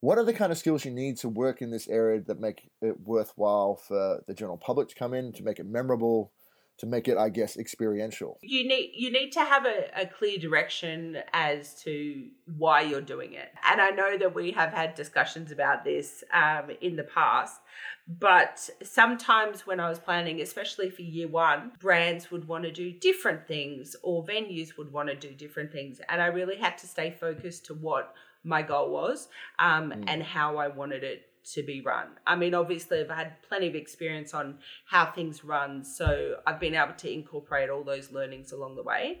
What 0.00 0.18
are 0.18 0.24
the 0.24 0.34
kind 0.34 0.52
of 0.52 0.58
skills 0.58 0.84
you 0.84 0.90
need 0.90 1.16
to 1.18 1.28
work 1.28 1.62
in 1.62 1.70
this 1.70 1.88
area 1.88 2.20
that 2.26 2.38
make 2.38 2.70
it 2.82 3.00
worthwhile 3.00 3.76
for 3.76 4.22
the 4.26 4.34
general 4.34 4.58
public 4.58 4.88
to 4.88 4.94
come 4.94 5.14
in, 5.14 5.32
to 5.32 5.42
make 5.42 5.58
it 5.58 5.66
memorable, 5.66 6.32
to 6.78 6.86
make 6.86 7.06
it, 7.06 7.16
I 7.16 7.28
guess, 7.28 7.56
experiential? 7.56 8.38
You 8.42 8.66
need 8.66 8.92
you 8.94 9.10
need 9.10 9.30
to 9.32 9.40
have 9.40 9.64
a, 9.64 10.02
a 10.02 10.06
clear 10.06 10.38
direction 10.38 11.18
as 11.32 11.74
to 11.82 12.28
why 12.56 12.82
you're 12.82 13.00
doing 13.00 13.34
it. 13.34 13.50
And 13.70 13.80
I 13.80 13.90
know 13.90 14.18
that 14.18 14.34
we 14.34 14.50
have 14.52 14.72
had 14.72 14.94
discussions 14.94 15.52
about 15.52 15.84
this 15.84 16.24
um, 16.32 16.70
in 16.80 16.96
the 16.96 17.04
past, 17.04 17.60
but 18.06 18.68
sometimes 18.82 19.66
when 19.66 19.80
I 19.80 19.88
was 19.88 19.98
planning, 19.98 20.40
especially 20.40 20.90
for 20.90 21.02
year 21.02 21.28
one, 21.28 21.72
brands 21.78 22.30
would 22.30 22.48
want 22.48 22.64
to 22.64 22.72
do 22.72 22.92
different 22.92 23.46
things 23.46 23.94
or 24.02 24.24
venues 24.24 24.76
would 24.76 24.92
want 24.92 25.08
to 25.08 25.14
do 25.14 25.30
different 25.30 25.72
things. 25.72 26.00
And 26.08 26.20
I 26.20 26.26
really 26.26 26.56
had 26.56 26.76
to 26.78 26.86
stay 26.86 27.10
focused 27.10 27.66
to 27.66 27.74
what 27.74 28.14
my 28.42 28.62
goal 28.62 28.90
was 28.90 29.28
um, 29.58 29.90
mm. 29.90 30.04
and 30.06 30.22
how 30.22 30.58
I 30.58 30.68
wanted 30.68 31.02
it 31.02 31.28
to 31.52 31.62
be 31.62 31.80
run. 31.80 32.08
I 32.26 32.36
mean, 32.36 32.54
obviously, 32.54 33.00
I've 33.00 33.10
had 33.10 33.42
plenty 33.42 33.68
of 33.68 33.74
experience 33.74 34.34
on 34.34 34.58
how 34.86 35.06
things 35.06 35.44
run, 35.44 35.84
so 35.84 36.36
I've 36.46 36.60
been 36.60 36.74
able 36.74 36.94
to 36.94 37.12
incorporate 37.12 37.70
all 37.70 37.84
those 37.84 38.10
learnings 38.10 38.52
along 38.52 38.76
the 38.76 38.82
way. 38.82 39.20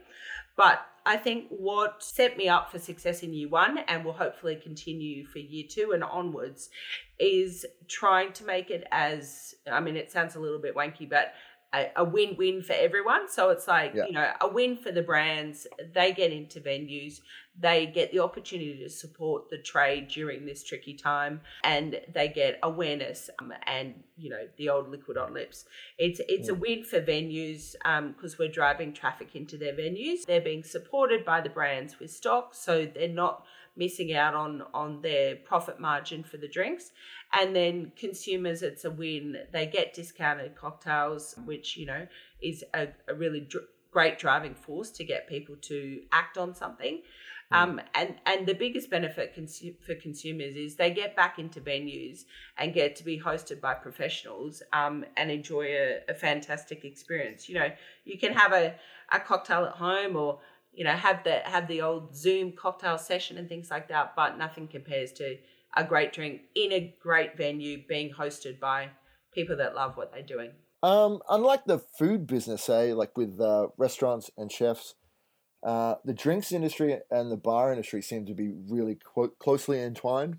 But 0.56 0.86
I 1.04 1.16
think 1.16 1.48
what 1.50 2.02
set 2.02 2.36
me 2.36 2.48
up 2.48 2.70
for 2.70 2.78
success 2.78 3.22
in 3.22 3.34
year 3.34 3.48
one 3.48 3.78
and 3.78 4.04
will 4.04 4.12
hopefully 4.12 4.56
continue 4.56 5.26
for 5.26 5.38
year 5.38 5.64
two 5.68 5.92
and 5.92 6.02
onwards 6.02 6.70
is 7.18 7.66
trying 7.88 8.32
to 8.34 8.44
make 8.44 8.70
it 8.70 8.86
as 8.90 9.54
I 9.70 9.80
mean, 9.80 9.96
it 9.96 10.10
sounds 10.10 10.34
a 10.34 10.40
little 10.40 10.60
bit 10.60 10.74
wanky, 10.74 11.08
but 11.08 11.34
a, 11.96 12.04
win-win 12.04 12.62
for 12.62 12.72
everyone. 12.72 13.28
So 13.28 13.50
it's 13.50 13.66
like, 13.66 13.92
yeah. 13.94 14.06
you 14.06 14.12
know, 14.12 14.30
a 14.40 14.48
win 14.48 14.76
for 14.76 14.92
the 14.92 15.02
brands. 15.02 15.66
They 15.92 16.12
get 16.12 16.32
into 16.32 16.60
venues, 16.60 17.20
they 17.58 17.86
get 17.86 18.10
the 18.10 18.18
opportunity 18.18 18.78
to 18.82 18.90
support 18.90 19.48
the 19.48 19.58
trade 19.58 20.08
during 20.08 20.44
this 20.44 20.64
tricky 20.64 20.94
time, 20.94 21.40
and 21.62 22.00
they 22.12 22.28
get 22.28 22.58
awareness 22.62 23.30
um, 23.38 23.52
and 23.66 23.94
you 24.16 24.28
know 24.30 24.48
the 24.56 24.68
old 24.68 24.88
liquid 24.88 25.16
on 25.16 25.32
lips. 25.32 25.64
It's 25.98 26.20
it's 26.28 26.48
a 26.48 26.54
win 26.54 26.82
for 26.82 27.00
venues 27.00 27.72
because 27.72 28.32
um, 28.32 28.36
we're 28.38 28.48
driving 28.48 28.92
traffic 28.92 29.36
into 29.36 29.56
their 29.56 29.72
venues. 29.72 30.24
They're 30.26 30.40
being 30.40 30.64
supported 30.64 31.24
by 31.24 31.40
the 31.40 31.48
brands 31.50 32.00
with 32.00 32.10
stock, 32.10 32.54
so 32.54 32.86
they're 32.86 33.08
not 33.08 33.44
missing 33.76 34.14
out 34.14 34.34
on 34.34 34.62
on 34.72 35.00
their 35.02 35.36
profit 35.36 35.80
margin 35.80 36.22
for 36.22 36.36
the 36.36 36.48
drinks 36.48 36.92
and 37.32 37.54
then 37.54 37.92
consumers 37.96 38.62
it's 38.62 38.84
a 38.84 38.90
win 38.90 39.36
they 39.52 39.66
get 39.66 39.94
discounted 39.94 40.54
cocktails 40.54 41.34
which 41.44 41.76
you 41.76 41.86
know 41.86 42.06
is 42.42 42.64
a, 42.74 42.88
a 43.08 43.14
really 43.14 43.40
dr- 43.40 43.64
great 43.90 44.18
driving 44.18 44.54
force 44.54 44.90
to 44.90 45.04
get 45.04 45.28
people 45.28 45.56
to 45.56 46.02
act 46.12 46.36
on 46.36 46.54
something 46.54 47.00
mm. 47.52 47.56
um, 47.56 47.80
and 47.94 48.14
and 48.26 48.46
the 48.46 48.54
biggest 48.54 48.90
benefit 48.90 49.34
consu- 49.36 49.76
for 49.84 49.94
consumers 49.94 50.56
is 50.56 50.76
they 50.76 50.90
get 50.90 51.14
back 51.16 51.38
into 51.38 51.60
venues 51.60 52.24
and 52.58 52.74
get 52.74 52.96
to 52.96 53.04
be 53.04 53.18
hosted 53.18 53.60
by 53.60 53.74
professionals 53.74 54.62
um, 54.72 55.04
and 55.16 55.30
enjoy 55.30 55.64
a, 55.64 55.98
a 56.08 56.14
fantastic 56.14 56.84
experience. 56.84 57.48
You 57.48 57.56
know, 57.56 57.68
you 58.04 58.18
can 58.18 58.32
have 58.32 58.52
a, 58.52 58.74
a 59.12 59.20
cocktail 59.20 59.64
at 59.64 59.72
home 59.72 60.16
or 60.16 60.40
you 60.74 60.84
know 60.84 60.92
have 60.92 61.24
the 61.24 61.40
have 61.44 61.68
the 61.68 61.82
old 61.82 62.14
Zoom 62.14 62.52
cocktail 62.52 62.98
session 62.98 63.38
and 63.38 63.48
things 63.48 63.70
like 63.70 63.88
that, 63.88 64.14
but 64.16 64.38
nothing 64.38 64.68
compares 64.68 65.12
to 65.14 65.36
a 65.76 65.84
great 65.84 66.12
drink 66.12 66.42
in 66.54 66.72
a 66.72 66.94
great 67.00 67.36
venue 67.36 67.82
being 67.88 68.12
hosted 68.12 68.60
by 68.60 68.90
people 69.32 69.56
that 69.56 69.74
love 69.74 69.96
what 69.96 70.12
they're 70.12 70.22
doing. 70.22 70.50
Um, 70.82 71.20
unlike 71.30 71.64
the 71.64 71.78
food 71.78 72.26
business, 72.26 72.62
say 72.62 72.92
like 72.92 73.16
with 73.16 73.40
uh, 73.40 73.68
restaurants 73.76 74.30
and 74.36 74.52
chefs, 74.52 74.94
uh, 75.62 75.96
the 76.04 76.12
drinks 76.12 76.52
industry 76.52 76.98
and 77.10 77.32
the 77.32 77.36
bar 77.36 77.72
industry 77.72 78.02
seem 78.02 78.26
to 78.26 78.34
be 78.34 78.52
really 78.68 78.98
closely 79.38 79.80
entwined. 79.80 80.38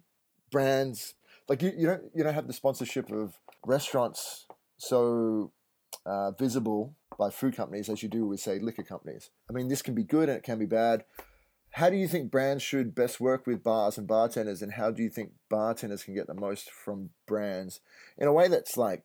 Brands 0.51 1.15
like 1.47 1.61
you, 1.61 1.71
you 1.75 1.87
don't 1.87 2.03
you 2.13 2.23
don't 2.23 2.33
have 2.33 2.47
the 2.47 2.53
sponsorship 2.53 3.11
of 3.11 3.39
restaurants 3.65 4.45
so 4.77 5.51
uh, 6.05 6.31
visible 6.31 6.95
by 7.17 7.29
food 7.29 7.55
companies 7.55 7.89
as 7.89 8.03
you 8.03 8.09
do 8.09 8.25
with, 8.25 8.39
say, 8.39 8.59
liquor 8.59 8.83
companies. 8.83 9.29
I 9.49 9.53
mean, 9.53 9.67
this 9.67 9.81
can 9.81 9.95
be 9.95 10.03
good 10.03 10.29
and 10.29 10.37
it 10.37 10.43
can 10.43 10.59
be 10.59 10.65
bad. 10.65 11.05
How 11.71 11.89
do 11.89 11.97
you 11.97 12.07
think 12.07 12.31
brands 12.31 12.63
should 12.63 12.95
best 12.95 13.19
work 13.19 13.45
with 13.45 13.63
bars 13.63 13.97
and 13.97 14.07
bartenders, 14.07 14.61
and 14.61 14.73
how 14.73 14.91
do 14.91 15.03
you 15.03 15.09
think 15.09 15.31
bartenders 15.49 16.03
can 16.03 16.15
get 16.15 16.25
the 16.25 16.33
most 16.33 16.71
from 16.71 17.09
brands 17.27 17.81
in 18.17 18.27
a 18.29 18.33
way 18.33 18.47
that's 18.47 18.77
like 18.77 19.03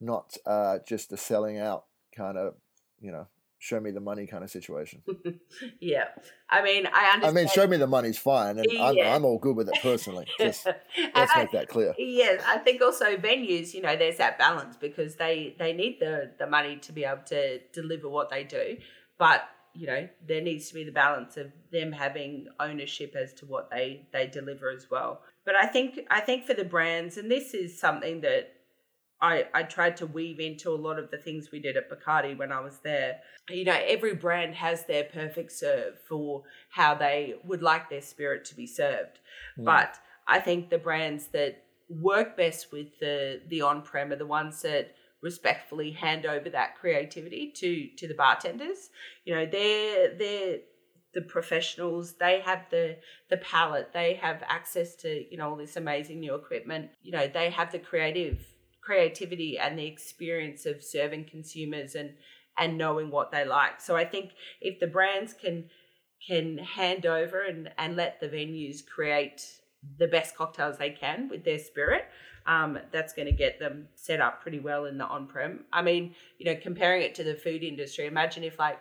not 0.00 0.36
uh, 0.46 0.78
just 0.88 1.12
a 1.12 1.18
selling 1.18 1.58
out 1.58 1.84
kind 2.16 2.38
of, 2.38 2.54
you 2.98 3.12
know, 3.12 3.28
show 3.62 3.78
me 3.78 3.92
the 3.92 4.00
money 4.00 4.26
kind 4.26 4.42
of 4.42 4.50
situation. 4.50 5.02
yeah. 5.80 6.06
I 6.50 6.62
mean, 6.64 6.88
I 6.92 7.12
understand. 7.14 7.24
I 7.38 7.40
mean, 7.40 7.48
show 7.48 7.66
me 7.68 7.76
the 7.76 7.86
money's 7.86 8.18
fine, 8.18 8.58
and 8.58 8.66
I'm, 8.80 8.98
I'm 8.98 9.24
all 9.24 9.38
good 9.38 9.54
with 9.54 9.68
it 9.68 9.78
personally. 9.80 10.26
Just 10.38 10.66
let's 10.66 11.32
I- 11.32 11.42
make 11.42 11.52
that 11.52 11.68
clear. 11.68 11.94
Yes, 11.96 12.42
I 12.46 12.58
think 12.58 12.82
also 12.82 13.16
venues, 13.16 13.72
you 13.72 13.80
know, 13.80 13.96
there's 13.96 14.16
that 14.18 14.36
balance 14.36 14.76
because 14.76 15.14
they 15.14 15.54
they 15.60 15.72
need 15.72 15.98
the 16.00 16.32
the 16.38 16.46
money 16.46 16.76
to 16.78 16.92
be 16.92 17.04
able 17.04 17.22
to 17.26 17.60
deliver 17.72 18.08
what 18.08 18.30
they 18.30 18.42
do, 18.42 18.78
but 19.16 19.48
you 19.74 19.86
know 19.86 20.06
there 20.26 20.42
needs 20.42 20.68
to 20.68 20.74
be 20.74 20.84
the 20.84 20.92
balance 20.92 21.38
of 21.38 21.50
them 21.70 21.92
having 21.92 22.46
ownership 22.60 23.14
as 23.16 23.32
to 23.34 23.46
what 23.46 23.70
they 23.70 24.06
they 24.12 24.26
deliver 24.26 24.70
as 24.70 24.90
well. 24.90 25.20
But 25.44 25.54
I 25.54 25.66
think 25.66 26.00
I 26.10 26.20
think 26.20 26.46
for 26.46 26.54
the 26.54 26.64
brands, 26.64 27.16
and 27.16 27.30
this 27.30 27.54
is 27.54 27.78
something 27.78 28.22
that 28.22 28.52
I 29.22 29.46
I 29.54 29.62
tried 29.62 29.96
to 29.98 30.06
weave 30.06 30.40
into 30.40 30.70
a 30.70 30.76
lot 30.76 30.98
of 30.98 31.10
the 31.10 31.16
things 31.16 31.50
we 31.50 31.60
did 31.60 31.76
at 31.76 31.88
Bacardi 31.88 32.36
when 32.36 32.52
I 32.52 32.60
was 32.60 32.80
there. 32.80 33.20
You 33.48 33.64
know, 33.64 33.78
every 33.86 34.14
brand 34.14 34.54
has 34.56 34.84
their 34.84 35.04
perfect 35.04 35.52
serve 35.52 35.98
for 36.08 36.42
how 36.70 36.94
they 36.94 37.36
would 37.44 37.62
like 37.62 37.88
their 37.88 38.02
spirit 38.02 38.44
to 38.46 38.56
be 38.56 38.66
served. 38.66 39.20
Mm. 39.58 39.64
But 39.64 39.98
I 40.26 40.40
think 40.40 40.68
the 40.68 40.78
brands 40.78 41.28
that 41.28 41.64
work 41.88 42.36
best 42.36 42.72
with 42.72 42.98
the 42.98 43.40
the 43.48 43.62
on 43.62 43.82
prem 43.82 44.12
are 44.12 44.16
the 44.16 44.26
ones 44.26 44.60
that 44.62 44.94
respectfully 45.20 45.92
hand 45.92 46.26
over 46.26 46.50
that 46.50 46.76
creativity 46.76 47.52
to 47.56 47.88
to 47.96 48.08
the 48.08 48.14
bartenders. 48.14 48.90
You 49.24 49.36
know, 49.36 49.46
they're 49.46 50.16
they're 50.16 50.58
the 51.14 51.22
professionals. 51.22 52.14
They 52.14 52.40
have 52.40 52.64
the 52.70 52.96
the 53.30 53.36
palate. 53.36 53.92
They 53.92 54.14
have 54.14 54.42
access 54.48 54.96
to 54.96 55.24
you 55.30 55.38
know 55.38 55.50
all 55.50 55.56
this 55.56 55.76
amazing 55.76 56.18
new 56.18 56.34
equipment. 56.34 56.90
You 57.02 57.12
know, 57.12 57.28
they 57.28 57.50
have 57.50 57.70
the 57.70 57.78
creative 57.78 58.51
creativity 58.82 59.58
and 59.58 59.78
the 59.78 59.86
experience 59.86 60.66
of 60.66 60.82
serving 60.82 61.24
consumers 61.24 61.94
and 61.94 62.14
and 62.58 62.76
knowing 62.76 63.10
what 63.10 63.30
they 63.30 63.46
like. 63.46 63.80
So 63.80 63.96
I 63.96 64.04
think 64.04 64.32
if 64.60 64.78
the 64.78 64.86
brands 64.86 65.32
can 65.32 65.70
can 66.26 66.58
hand 66.58 67.06
over 67.06 67.42
and, 67.42 67.70
and 67.78 67.96
let 67.96 68.20
the 68.20 68.28
venues 68.28 68.86
create 68.86 69.44
the 69.98 70.06
best 70.06 70.36
cocktails 70.36 70.78
they 70.78 70.90
can 70.90 71.28
with 71.28 71.44
their 71.44 71.58
spirit, 71.58 72.04
um, 72.46 72.78
that's 72.92 73.12
going 73.12 73.26
to 73.26 73.32
get 73.32 73.58
them 73.58 73.88
set 73.94 74.20
up 74.20 74.40
pretty 74.40 74.60
well 74.60 74.84
in 74.84 74.98
the 74.98 75.04
on 75.04 75.26
prem. 75.26 75.64
I 75.72 75.82
mean, 75.82 76.14
you 76.38 76.46
know, 76.46 76.58
comparing 76.60 77.02
it 77.02 77.14
to 77.16 77.24
the 77.24 77.34
food 77.34 77.64
industry, 77.64 78.06
imagine 78.06 78.44
if 78.44 78.58
like, 78.58 78.78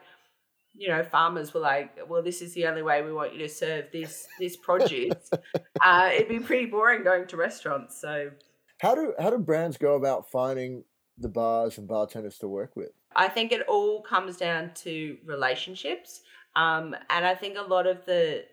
you 0.73 0.87
know, 0.87 1.03
farmers 1.03 1.53
were 1.53 1.61
like, 1.61 1.97
well, 2.07 2.21
this 2.21 2.41
is 2.41 2.53
the 2.53 2.67
only 2.67 2.83
way 2.83 3.01
we 3.01 3.11
want 3.11 3.33
you 3.33 3.39
to 3.39 3.49
serve 3.49 3.85
this 3.91 4.27
this 4.39 4.55
produce. 4.55 5.31
uh, 5.83 6.09
it'd 6.13 6.29
be 6.29 6.39
pretty 6.39 6.67
boring 6.67 7.03
going 7.03 7.27
to 7.27 7.37
restaurants. 7.37 7.99
So 7.99 8.29
How 8.81 8.95
do 8.95 9.13
how 9.19 9.29
do 9.29 9.37
brands 9.37 9.77
go 9.77 9.93
about 9.93 10.31
finding 10.31 10.83
the 11.15 11.29
bars 11.29 11.77
and 11.77 11.87
bartenders 11.87 12.39
to 12.39 12.47
work 12.47 12.75
with? 12.75 12.89
I 13.15 13.27
think 13.27 13.51
it 13.51 13.61
all 13.67 14.01
comes 14.01 14.37
down 14.37 14.71
to 14.83 15.17
relationships, 15.23 16.21
um, 16.55 16.95
and 17.11 17.23
I 17.23 17.35
think 17.35 17.57
a 17.59 17.61
lot 17.61 17.85
of 17.85 18.03
the 18.05 18.45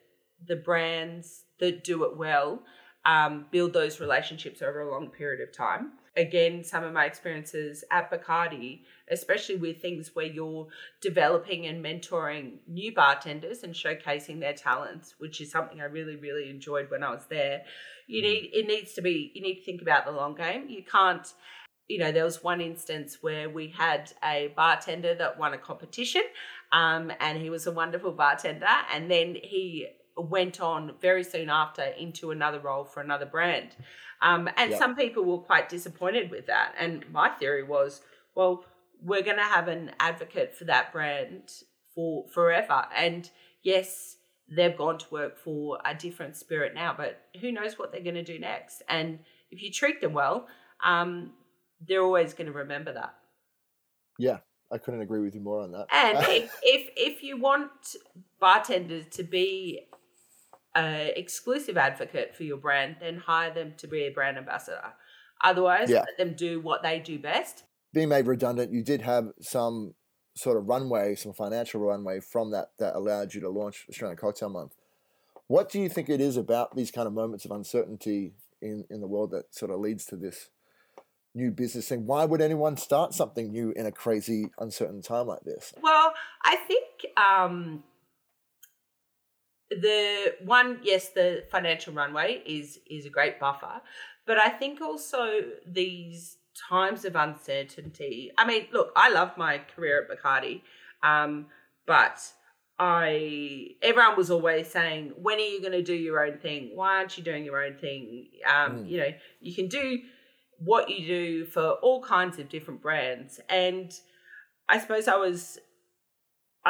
the 0.47 0.57
brands 0.57 1.45
that 1.61 1.83
do 1.83 2.05
it 2.05 2.19
well 2.19 2.63
um, 3.07 3.47
build 3.51 3.73
those 3.73 4.01
relationships 4.01 4.61
over 4.61 4.83
a 4.83 4.91
long 4.91 5.09
period 5.09 5.41
of 5.41 5.57
time. 5.57 5.93
Again, 6.19 6.65
some 6.65 6.85
of 6.85 6.93
my 6.93 7.07
experiences 7.07 7.85
at 7.91 8.11
Bacardi, 8.11 8.81
especially 9.11 9.57
with 9.57 9.81
things 9.81 10.11
where 10.15 10.27
you're 10.27 10.67
developing 11.01 11.67
and 11.67 11.83
mentoring 11.83 12.59
new 12.67 12.93
bartenders 12.93 13.63
and 13.63 13.73
showcasing 13.73 14.41
their 14.41 14.53
talents, 14.53 15.15
which 15.19 15.41
is 15.41 15.51
something 15.51 15.81
I 15.81 15.85
really, 15.85 16.17
really 16.17 16.51
enjoyed 16.51 16.91
when 16.91 17.05
I 17.05 17.11
was 17.11 17.27
there. 17.31 17.63
You 18.09 18.23
need 18.23 18.51
it 18.53 18.67
needs 18.67 18.95
to 18.95 19.03
be 19.03 19.31
you 19.35 19.43
need 19.43 19.57
to 19.57 19.65
think 19.65 19.81
about 19.81 20.05
the 20.05 20.13
long 20.13 20.35
game. 20.35 20.69
You 20.69 20.83
can't 20.83 21.27
you 21.89 21.99
know, 21.99 22.13
there 22.13 22.25
was 22.25 22.45
one 22.45 22.61
instance 22.61 23.19
where 23.23 23.49
we 23.49 23.69
had 23.69 24.13
a 24.23 24.53
bartender 24.55 25.15
that 25.15 25.39
won 25.39 25.55
a 25.55 25.59
competition, 25.59 26.23
um, 26.71 27.11
and 27.19 27.39
he 27.39 27.49
was 27.49 27.67
a 27.67 27.73
wonderful 27.73 28.13
bartender, 28.13 28.67
and 28.93 29.11
then 29.11 29.35
he 29.43 29.89
went 30.19 30.61
on 30.61 30.93
very 31.01 31.25
soon 31.25 31.49
after 31.49 31.83
into 31.83 32.31
another 32.31 32.59
role 32.61 32.85
for 32.85 33.01
another 33.01 33.27
brand. 33.27 33.77
Um, 34.21 34.49
and 34.57 34.71
Yep. 34.71 34.79
some 34.79 34.97
people 34.97 35.25
were 35.25 35.39
quite 35.39 35.69
disappointed 35.69 36.31
with 36.31 36.47
that. 36.47 36.75
And 36.79 37.09
my 37.13 37.31
theory 37.31 37.63
was, 37.63 38.03
well, 38.35 38.65
we're 39.01 39.23
going 39.23 39.37
to 39.37 39.43
have 39.43 39.69
an 39.69 39.93
advocate 40.01 40.57
for 40.57 40.65
that 40.65 40.93
brand 40.93 41.53
for 41.95 42.27
forever. 42.29 42.87
And 42.95 43.31
yes, 43.63 44.17
they've 44.49 44.77
gone 44.77 44.99
to 44.99 45.07
work 45.11 45.39
for 45.39 45.79
a 45.85 45.95
different 45.95 46.37
spirit 46.37 46.75
now, 46.75 46.95
but 46.97 47.21
who 47.41 47.53
knows 47.53 47.79
what 47.79 47.93
they're 47.93 48.03
going 48.03 48.15
to 48.15 48.25
do 48.25 48.39
next? 48.39 48.83
And 48.89 49.21
if 49.51 49.63
you 49.63 49.71
treat 49.71 50.01
them 50.01 50.13
well, 50.15 50.49
um, 50.83 51.33
they're 51.87 52.03
always 52.03 52.35
going 52.35 52.47
to 52.47 52.59
remember 52.59 52.93
that. 52.93 53.15
Yeah, 54.19 54.39
I 54.73 54.79
couldn't 54.79 55.01
agree 55.01 55.21
with 55.21 55.35
you 55.35 55.41
more 55.41 55.63
on 55.63 55.73
that. 55.73 55.87
And 55.93 56.19
if, 56.29 56.53
if 56.63 56.91
if 56.97 57.23
you 57.23 57.39
want 57.39 57.71
bartenders 58.41 59.07
to 59.13 59.23
be 59.23 59.88
an 60.75 61.11
exclusive 61.17 61.77
advocate 61.77 62.35
for 62.37 62.45
your 62.45 62.57
brand, 62.57 62.97
then 63.01 63.19
hire 63.19 63.53
them 63.53 63.75
to 63.79 63.87
be 63.87 64.03
a 64.03 64.11
brand 64.11 64.37
ambassador. 64.39 64.93
Otherwise, 65.43 65.91
Yeah. 65.91 66.01
let 66.01 66.17
them 66.19 66.35
do 66.35 66.61
what 66.61 66.83
they 66.83 66.99
do 66.99 67.19
best. 67.19 67.65
Being 67.93 68.09
made 68.09 68.27
redundant, 68.27 68.73
you 68.73 68.83
did 68.83 69.03
have 69.03 69.33
some 69.41 69.95
sort 70.35 70.57
of 70.57 70.69
runway, 70.69 71.15
some 71.15 71.33
financial 71.33 71.81
runway 71.81 72.21
from 72.21 72.51
that 72.53 72.71
that 72.79 72.95
allowed 72.95 73.35
you 73.35 73.41
to 73.41 73.49
launch 73.49 73.87
Australian 73.89 74.17
Cocktail 74.17 74.49
Month. 74.51 74.75
What 75.47 75.71
do 75.71 75.81
you 75.81 75.89
think 75.89 76.09
it 76.09 76.21
is 76.21 76.37
about 76.37 76.77
these 76.77 76.91
kind 76.91 77.07
of 77.07 77.13
moments 77.15 77.45
of 77.45 77.51
uncertainty 77.51 78.35
in, 78.61 78.85
in 78.91 79.01
the 79.01 79.07
world 79.07 79.31
that 79.31 79.55
sort 79.55 79.71
of 79.71 79.81
leads 79.81 80.05
to 80.07 80.17
this 80.17 80.51
new 81.35 81.51
business 81.51 81.89
thing? 81.89 82.07
Why 82.07 82.25
would 82.25 82.41
anyone 82.41 82.77
start 82.77 83.15
something 83.15 83.51
new 83.51 83.73
in 83.73 83.87
a 83.87 83.93
crazy, 83.93 84.51
uncertain 84.59 85.03
time 85.03 85.27
like 85.27 85.43
this? 85.43 85.73
Well, 85.83 86.13
I 86.45 86.57
think 86.57 86.85
um, 87.17 87.83
the 89.71 90.35
one, 90.45 90.81
yes, 90.83 91.11
the 91.11 91.45
financial 91.51 91.93
runway 91.93 92.43
is 92.47 92.79
is 92.91 93.07
a 93.07 93.11
great 93.11 93.39
buffer, 93.39 93.81
but 94.27 94.39
I 94.39 94.49
think 94.49 94.81
also 94.81 95.43
these 95.67 96.37
times 96.69 97.05
of 97.05 97.15
uncertainty. 97.17 98.31
I 98.37 98.47
mean, 98.47 98.67
look, 98.73 98.93
I 98.97 99.11
love 99.11 99.37
my 99.37 99.59
career 99.75 100.03
at 100.03 100.09
Bacardi, 100.11 100.63
um, 101.03 101.47
but 101.87 102.21
I 102.79 103.71
everyone 103.83 104.17
was 104.17 104.31
always 104.31 104.69
saying, 104.69 105.13
"When 105.17 105.39
are 105.39 105.41
you 105.41 105.61
going 105.61 105.73
to 105.73 105.83
do 105.83 105.95
your 105.95 106.25
own 106.25 106.39
thing? 106.39 106.71
Why 106.75 106.97
aren't 106.97 107.19
you 107.19 107.25
doing 107.25 107.45
your 107.45 107.63
own 107.63 107.75
thing?" 107.79 108.29
Um, 108.47 108.85
Mm. 108.85 108.91
You 108.91 108.99
know, 108.99 109.15
you 109.41 109.55
can 109.55 109.69
do 109.69 110.01
what 110.59 110.89
you 110.91 111.07
do 111.07 111.45
for 111.45 111.73
all 111.83 112.03
kinds 112.03 112.39
of 112.39 112.49
different 112.49 112.81
brands, 112.81 113.41
and 113.49 113.93
I 114.69 114.79
suppose 114.79 115.09
I 115.09 115.17
was 115.17 115.59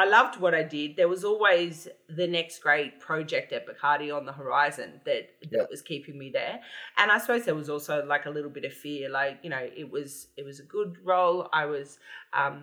I 0.01 0.05
loved 0.17 0.35
what 0.43 0.53
I 0.61 0.63
did. 0.77 0.95
There 0.95 1.09
was 1.15 1.23
always 1.31 1.87
the 2.21 2.27
next 2.37 2.55
great 2.67 2.99
project 3.07 3.51
at 3.57 3.67
Bacardi 3.67 4.09
on 4.15 4.23
the 4.29 4.31
horizon 4.41 4.89
that 5.05 5.23
that 5.51 5.51
Yeah. 5.51 5.65
was 5.73 5.81
keeping 5.91 6.17
me 6.23 6.27
there. 6.39 6.55
And 6.99 7.07
I 7.15 7.17
suppose 7.23 7.41
there 7.45 7.59
was 7.63 7.69
also 7.75 7.95
like 8.13 8.25
a 8.25 8.29
little 8.37 8.53
bit 8.57 8.65
of 8.69 8.73
fear. 8.85 9.09
Like, 9.09 9.35
you 9.43 9.49
know, 9.49 9.65
it 9.81 9.89
was 9.95 10.09
it 10.39 10.45
was 10.49 10.57
a 10.65 10.67
good 10.77 10.91
role. 11.11 11.37
I 11.61 11.65
was 11.65 11.99
um, 12.41 12.55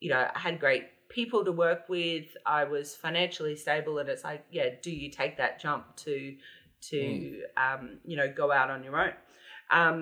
you 0.00 0.10
know, 0.12 0.22
I 0.34 0.38
had 0.46 0.58
great 0.66 0.84
people 1.08 1.44
to 1.44 1.52
work 1.66 1.82
with. 1.88 2.26
I 2.60 2.64
was 2.64 2.86
financially 3.06 3.56
stable 3.64 3.98
and 4.00 4.08
it's 4.08 4.24
like, 4.24 4.42
yeah, 4.50 4.68
do 4.82 4.90
you 4.90 5.08
take 5.10 5.34
that 5.42 5.60
jump 5.64 5.84
to 6.04 6.14
to 6.90 6.98
um, 7.56 7.82
you 8.04 8.16
know, 8.16 8.28
go 8.42 8.46
out 8.58 8.70
on 8.70 8.80
your 8.86 8.96
own? 9.04 9.14
Um, 9.70 9.98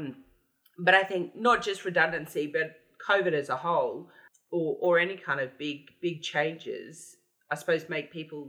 but 0.87 0.95
I 0.95 1.05
think 1.11 1.37
not 1.37 1.63
just 1.69 1.85
redundancy, 1.85 2.47
but 2.47 2.69
COVID 3.09 3.33
as 3.43 3.49
a 3.49 3.57
whole, 3.57 4.09
or 4.55 4.77
or 4.81 4.99
any 4.99 5.17
kind 5.17 5.41
of 5.41 5.59
big 5.59 5.91
big 6.01 6.23
changes, 6.23 7.17
I 7.51 7.57
suppose 7.57 7.89
make 7.89 8.13
people 8.13 8.49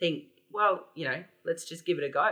think, 0.00 0.24
well, 0.50 0.86
you 0.94 1.04
know, 1.04 1.22
let's 1.44 1.64
just 1.66 1.84
give 1.84 1.98
it 1.98 2.04
a 2.04 2.08
go. 2.08 2.28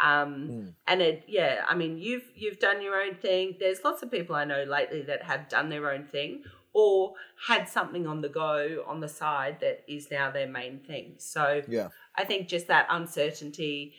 Um, 0.00 0.32
Mm. 0.48 0.74
And 0.86 1.02
it, 1.02 1.24
yeah, 1.26 1.64
I 1.68 1.74
mean, 1.74 1.98
you've 1.98 2.28
you've 2.36 2.60
done 2.60 2.80
your 2.80 2.96
own 3.02 3.16
thing. 3.16 3.56
There's 3.58 3.82
lots 3.84 4.02
of 4.04 4.10
people 4.10 4.36
I 4.36 4.44
know 4.44 4.62
lately 4.62 5.02
that 5.02 5.22
have 5.24 5.48
done 5.48 5.68
their 5.68 5.90
own 5.90 6.04
thing 6.04 6.44
or 6.72 7.14
had 7.48 7.68
something 7.68 8.06
on 8.06 8.20
the 8.20 8.28
go 8.28 8.84
on 8.86 9.00
the 9.00 9.08
side 9.08 9.56
that 9.60 9.82
is 9.88 10.10
now 10.10 10.30
their 10.30 10.46
main 10.46 10.78
thing. 10.78 11.14
So 11.18 11.62
Yeah. 11.66 11.88
I 12.14 12.24
think 12.24 12.46
just 12.48 12.68
that 12.68 12.86
uncertainty 12.88 13.94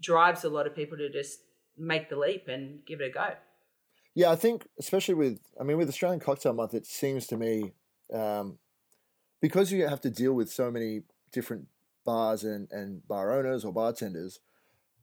drives 0.00 0.42
a 0.44 0.48
lot 0.48 0.66
of 0.66 0.74
people 0.74 0.98
to 0.98 1.08
just 1.08 1.38
make 1.78 2.08
the 2.08 2.16
leap 2.16 2.48
and 2.48 2.84
give 2.84 3.00
it 3.00 3.10
a 3.10 3.10
go. 3.10 3.28
Yeah, 4.16 4.30
I 4.30 4.36
think 4.36 4.66
especially 4.78 5.14
with 5.14 5.40
I 5.60 5.62
mean 5.62 5.76
with 5.76 5.90
Australian 5.90 6.20
Cocktail 6.20 6.54
Month, 6.54 6.72
it 6.72 6.86
seems 6.86 7.26
to 7.28 7.36
me 7.36 7.74
um, 8.12 8.58
because 9.42 9.70
you 9.70 9.86
have 9.86 10.00
to 10.00 10.10
deal 10.10 10.32
with 10.32 10.50
so 10.50 10.70
many 10.70 11.02
different 11.32 11.66
bars 12.06 12.42
and, 12.42 12.66
and 12.72 13.06
bar 13.06 13.38
owners 13.38 13.62
or 13.62 13.74
bartenders. 13.74 14.40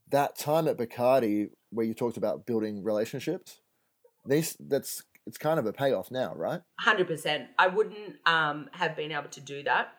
That 0.09 0.35
time 0.35 0.67
at 0.67 0.77
Bacardi 0.77 1.49
where 1.69 1.85
you 1.85 1.93
talked 1.93 2.17
about 2.17 2.47
building 2.47 2.83
relationships, 2.83 3.61
these 4.25 4.57
that's 4.59 5.03
it's 5.27 5.37
kind 5.37 5.59
of 5.59 5.67
a 5.67 5.73
payoff 5.73 6.09
now, 6.09 6.33
right? 6.35 6.61
Hundred 6.79 7.05
percent. 7.05 7.49
I 7.59 7.67
wouldn't 7.67 8.15
um, 8.25 8.67
have 8.71 8.95
been 8.95 9.11
able 9.11 9.29
to 9.29 9.41
do 9.41 9.61
that 9.63 9.93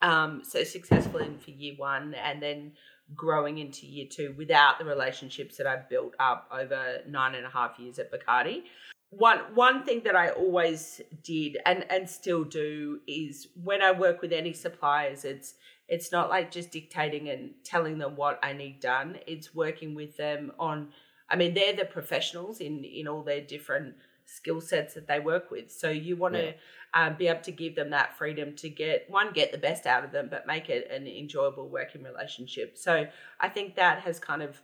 um, 0.00 0.42
so 0.44 0.62
successfully 0.62 1.28
for 1.44 1.50
year 1.50 1.74
one, 1.76 2.14
and 2.14 2.40
then 2.40 2.72
growing 3.14 3.58
into 3.58 3.86
year 3.86 4.06
two 4.10 4.34
without 4.36 4.78
the 4.78 4.84
relationships 4.84 5.56
that 5.56 5.66
I've 5.66 5.88
built 5.88 6.14
up 6.20 6.48
over 6.52 6.98
nine 7.06 7.34
and 7.34 7.46
a 7.46 7.50
half 7.50 7.78
years 7.78 7.98
at 7.98 8.12
Bacardi. 8.12 8.64
one 9.10 9.38
one 9.54 9.84
thing 9.84 10.02
that 10.04 10.14
I 10.14 10.30
always 10.30 11.00
did 11.22 11.58
and 11.64 11.84
and 11.90 12.08
still 12.08 12.44
do 12.44 13.00
is 13.06 13.48
when 13.62 13.82
I 13.82 13.92
work 13.92 14.20
with 14.20 14.32
any 14.32 14.52
suppliers, 14.52 15.24
it's 15.24 15.54
it's 15.88 16.12
not 16.12 16.28
like 16.28 16.50
just 16.50 16.70
dictating 16.70 17.30
and 17.30 17.54
telling 17.64 17.98
them 17.98 18.14
what 18.16 18.38
I 18.42 18.52
need 18.52 18.80
done. 18.80 19.18
It's 19.26 19.54
working 19.54 19.94
with 19.94 20.16
them 20.16 20.52
on. 20.58 20.88
I 21.30 21.36
mean, 21.36 21.54
they're 21.54 21.74
the 21.76 21.86
professionals 21.86 22.60
in 22.60 22.84
in 22.84 23.08
all 23.08 23.22
their 23.22 23.40
different 23.40 23.94
skill 24.28 24.60
sets 24.60 24.94
that 24.94 25.08
they 25.08 25.18
work 25.18 25.50
with. 25.50 25.72
So 25.72 25.88
you 25.88 26.16
want 26.16 26.34
to 26.34 26.54
um, 26.92 27.16
be 27.16 27.28
able 27.28 27.40
to 27.40 27.52
give 27.52 27.74
them 27.74 27.90
that 27.90 28.16
freedom 28.16 28.54
to 28.56 28.68
get 28.68 29.06
one, 29.08 29.32
get 29.32 29.52
the 29.52 29.58
best 29.58 29.86
out 29.86 30.04
of 30.04 30.12
them, 30.12 30.28
but 30.30 30.46
make 30.46 30.68
it 30.68 30.90
an 30.90 31.06
enjoyable 31.06 31.68
working 31.68 32.02
relationship. 32.02 32.76
So 32.76 33.06
I 33.40 33.48
think 33.48 33.76
that 33.76 34.00
has 34.00 34.18
kind 34.18 34.42
of 34.42 34.60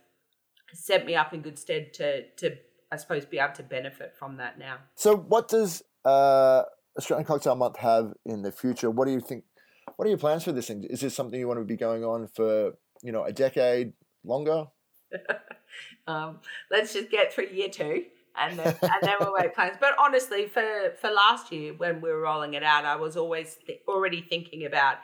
set 0.71 1.05
me 1.05 1.15
up 1.15 1.33
in 1.33 1.41
good 1.41 1.57
stead 1.57 1.93
to 1.95 2.29
to 2.37 2.57
I 2.91 2.97
suppose 2.97 3.25
be 3.25 3.39
able 3.39 3.55
to 3.55 3.63
benefit 3.63 4.13
from 4.17 4.37
that 4.37 4.59
now. 4.59 4.77
So 4.93 5.15
what 5.15 5.47
does 5.47 5.81
uh, 6.05 6.63
Australian 6.97 7.25
Cocktail 7.25 7.55
Month 7.55 7.77
have 7.77 8.13
in 8.25 8.43
the 8.43 8.51
future? 8.51 8.91
What 8.91 9.05
do 9.05 9.11
you 9.11 9.19
think? 9.19 9.43
What 9.95 10.05
are 10.05 10.09
your 10.09 10.19
plans 10.19 10.43
for 10.43 10.51
this 10.51 10.67
thing? 10.67 10.83
Is 10.83 11.01
this 11.01 11.15
something 11.15 11.39
you 11.39 11.47
want 11.47 11.59
to 11.59 11.65
be 11.65 11.75
going 11.75 12.03
on 12.03 12.27
for 12.27 12.73
you 13.01 13.11
know 13.11 13.23
a 13.23 13.33
decade 13.33 13.93
longer? 14.23 14.65
um, 16.07 16.39
let's 16.69 16.93
just 16.93 17.09
get 17.09 17.33
through 17.33 17.47
year 17.47 17.69
two 17.69 18.05
and 18.37 18.57
then 18.59 18.75
and 18.81 19.01
then 19.01 19.15
we'll 19.19 19.33
make 19.37 19.53
plans. 19.53 19.77
But 19.79 19.95
honestly, 19.99 20.47
for 20.47 20.93
for 20.99 21.09
last 21.09 21.51
year 21.51 21.73
when 21.73 22.01
we 22.01 22.09
were 22.09 22.21
rolling 22.21 22.53
it 22.53 22.63
out, 22.63 22.85
I 22.85 22.95
was 22.95 23.17
always 23.17 23.57
th- 23.65 23.81
already 23.87 24.21
thinking 24.21 24.65
about 24.65 24.97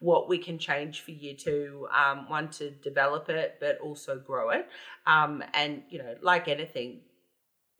what 0.00 0.28
we 0.28 0.38
can 0.38 0.58
change 0.58 1.00
for 1.00 1.10
year 1.10 1.34
two. 1.36 1.88
Um, 1.94 2.28
one 2.28 2.48
to 2.50 2.70
develop 2.70 3.28
it, 3.28 3.56
but 3.60 3.78
also 3.80 4.18
grow 4.18 4.50
it. 4.50 4.68
Um, 5.06 5.42
and 5.54 5.82
you 5.88 5.98
know, 5.98 6.14
like 6.22 6.48
anything, 6.48 7.00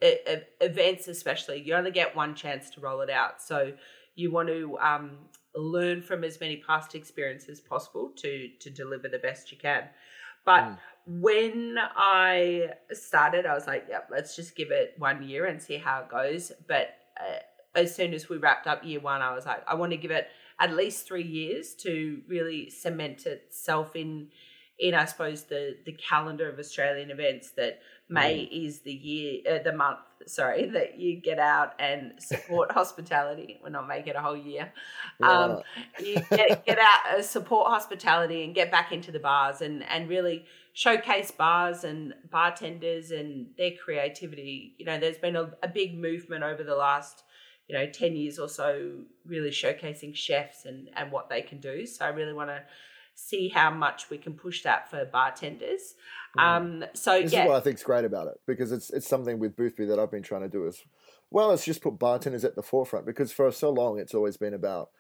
it, 0.01 0.23
it, 0.27 0.49
events 0.61 1.09
especially, 1.09 1.63
you 1.63 1.75
only 1.75 1.91
get 1.91 2.17
one 2.17 2.35
chance 2.35 2.71
to 2.71 2.81
roll 2.81 3.01
it 3.01 3.11
out. 3.11 3.41
So 3.43 3.73
you 4.15 4.31
want 4.31 4.49
to 4.49 4.79
um, 4.81 5.13
learn 5.55 6.03
from 6.03 6.25
as 6.25 6.41
many 6.41 6.63
past 6.67 6.95
experiences 6.95 7.61
possible 7.61 8.13
to 8.17 8.49
to 8.61 8.71
deliver 8.71 9.09
the 9.09 9.19
best 9.19 9.53
you 9.53 9.59
can. 9.59 9.85
But 10.45 10.65
mm 10.65 10.79
when 11.09 11.79
I 11.97 12.73
started, 12.93 13.47
I 13.47 13.55
was 13.55 13.67
like, 13.67 13.87
yep, 13.89 14.09
let's 14.11 14.37
just 14.37 14.55
give 14.55 14.71
it 14.71 14.95
one 14.99 15.27
year 15.27 15.47
and 15.47 15.61
see 15.61 15.79
how 15.79 16.03
it 16.03 16.11
goes. 16.11 16.53
But 16.67 16.97
uh, 17.19 17.39
as 17.75 17.95
soon 17.95 18.13
as 18.13 18.29
we 18.29 18.37
wrapped 18.37 18.67
up 18.67 18.85
year 18.85 19.01
one, 19.01 19.23
I 19.23 19.35
was 19.35 19.47
like, 19.47 19.63
I 19.67 19.75
want 19.75 19.93
to 19.93 19.97
give 19.97 20.11
it 20.11 20.29
at 20.61 20.77
least 20.77 21.07
three 21.07 21.25
years 21.25 21.75
to 21.77 22.21
really 22.29 22.69
cement 22.69 23.25
itself 23.25 23.97
in, 23.97 24.29
in 24.79 24.95
I 24.95 25.07
suppose 25.07 25.45
the 25.45 25.77
the 25.87 25.93
calendar 25.93 26.49
of 26.49 26.59
Australian 26.59 27.11
events. 27.11 27.53
That 27.53 27.81
May 28.11 28.49
mm. 28.53 28.67
is 28.67 28.81
the 28.81 28.93
year, 28.93 29.41
uh, 29.51 29.63
the 29.63 29.73
month, 29.73 29.99
sorry, 30.27 30.67
that 30.71 30.99
you 30.99 31.21
get 31.21 31.39
out 31.39 31.75
and 31.79 32.13
support 32.19 32.73
hospitality. 32.73 33.61
We're 33.63 33.71
not 33.71 33.89
making 33.89 34.15
a 34.15 34.23
whole 34.23 34.37
year. 34.37 34.73
Um, 35.23 35.61
you 35.99 36.21
get, 36.31 36.65
get 36.65 36.79
out, 36.79 37.19
uh, 37.19 37.23
support 37.23 37.69
hospitality, 37.69 38.45
and 38.45 38.55
get 38.55 38.71
back 38.71 38.93
into 38.93 39.11
the 39.11 39.19
bars 39.19 39.61
and 39.61 39.83
and 39.85 40.09
really 40.09 40.45
showcase 40.79 41.33
bars 41.33 41.83
and 41.83 42.15
bartenders 42.31 43.11
and 43.11 43.49
their 43.59 43.73
creativity. 43.73 44.77
You 44.79 44.87
know, 44.87 44.97
there's 44.97 45.19
been 45.19 45.35
a, 45.35 45.51
a 45.61 45.67
big 45.67 45.99
movement 45.99 46.45
over 46.45 46.63
the 46.63 46.77
last, 46.77 47.25
you 47.67 47.77
know, 47.77 47.87
10 47.91 48.15
years 48.15 48.39
or 48.39 48.49
so, 48.49 49.01
really 49.27 49.51
showcasing 49.51 50.15
chefs 50.15 50.67
and, 50.67 50.89
and 50.95 51.11
what 51.11 51.31
they 51.31 51.43
can 51.43 51.59
do. 51.59 51.85
So 51.85 52.05
I 52.05 52.11
really 52.11 52.33
want 52.33 52.51
to 52.51 52.63
see 53.17 53.49
how 53.49 53.73
much 53.73 54.09
we 54.09 54.19
can 54.19 54.35
push 54.35 54.63
that 54.63 54.89
for 54.89 55.05
bartenders. 55.05 55.95
Mm. 56.39 56.43
Um, 56.43 56.85
so 56.95 57.23
this 57.23 57.33
yeah. 57.33 57.43
is 57.43 57.49
what 57.49 57.57
I 57.57 57.61
think 57.61 57.79
is 57.79 57.83
great 57.83 58.05
about 58.05 58.29
it 58.29 58.35
because 58.47 58.71
it's 58.71 58.91
it's 58.91 59.09
something 59.09 59.41
with 59.41 59.57
Boothby 59.57 59.87
that 59.87 59.99
I've 59.99 60.13
been 60.13 60.23
trying 60.23 60.43
to 60.43 60.49
do 60.49 60.65
is 60.69 60.81
well. 61.29 61.51
It's 61.51 61.65
just 61.65 61.83
put 61.83 61.99
bartenders 61.99 62.45
at 62.45 62.55
the 62.55 62.63
forefront 62.63 63.05
because 63.05 63.33
for 63.33 63.51
so 63.51 63.71
long 63.71 63.99
it's 63.99 64.15
always 64.15 64.37
been 64.37 64.55
about 64.55 64.91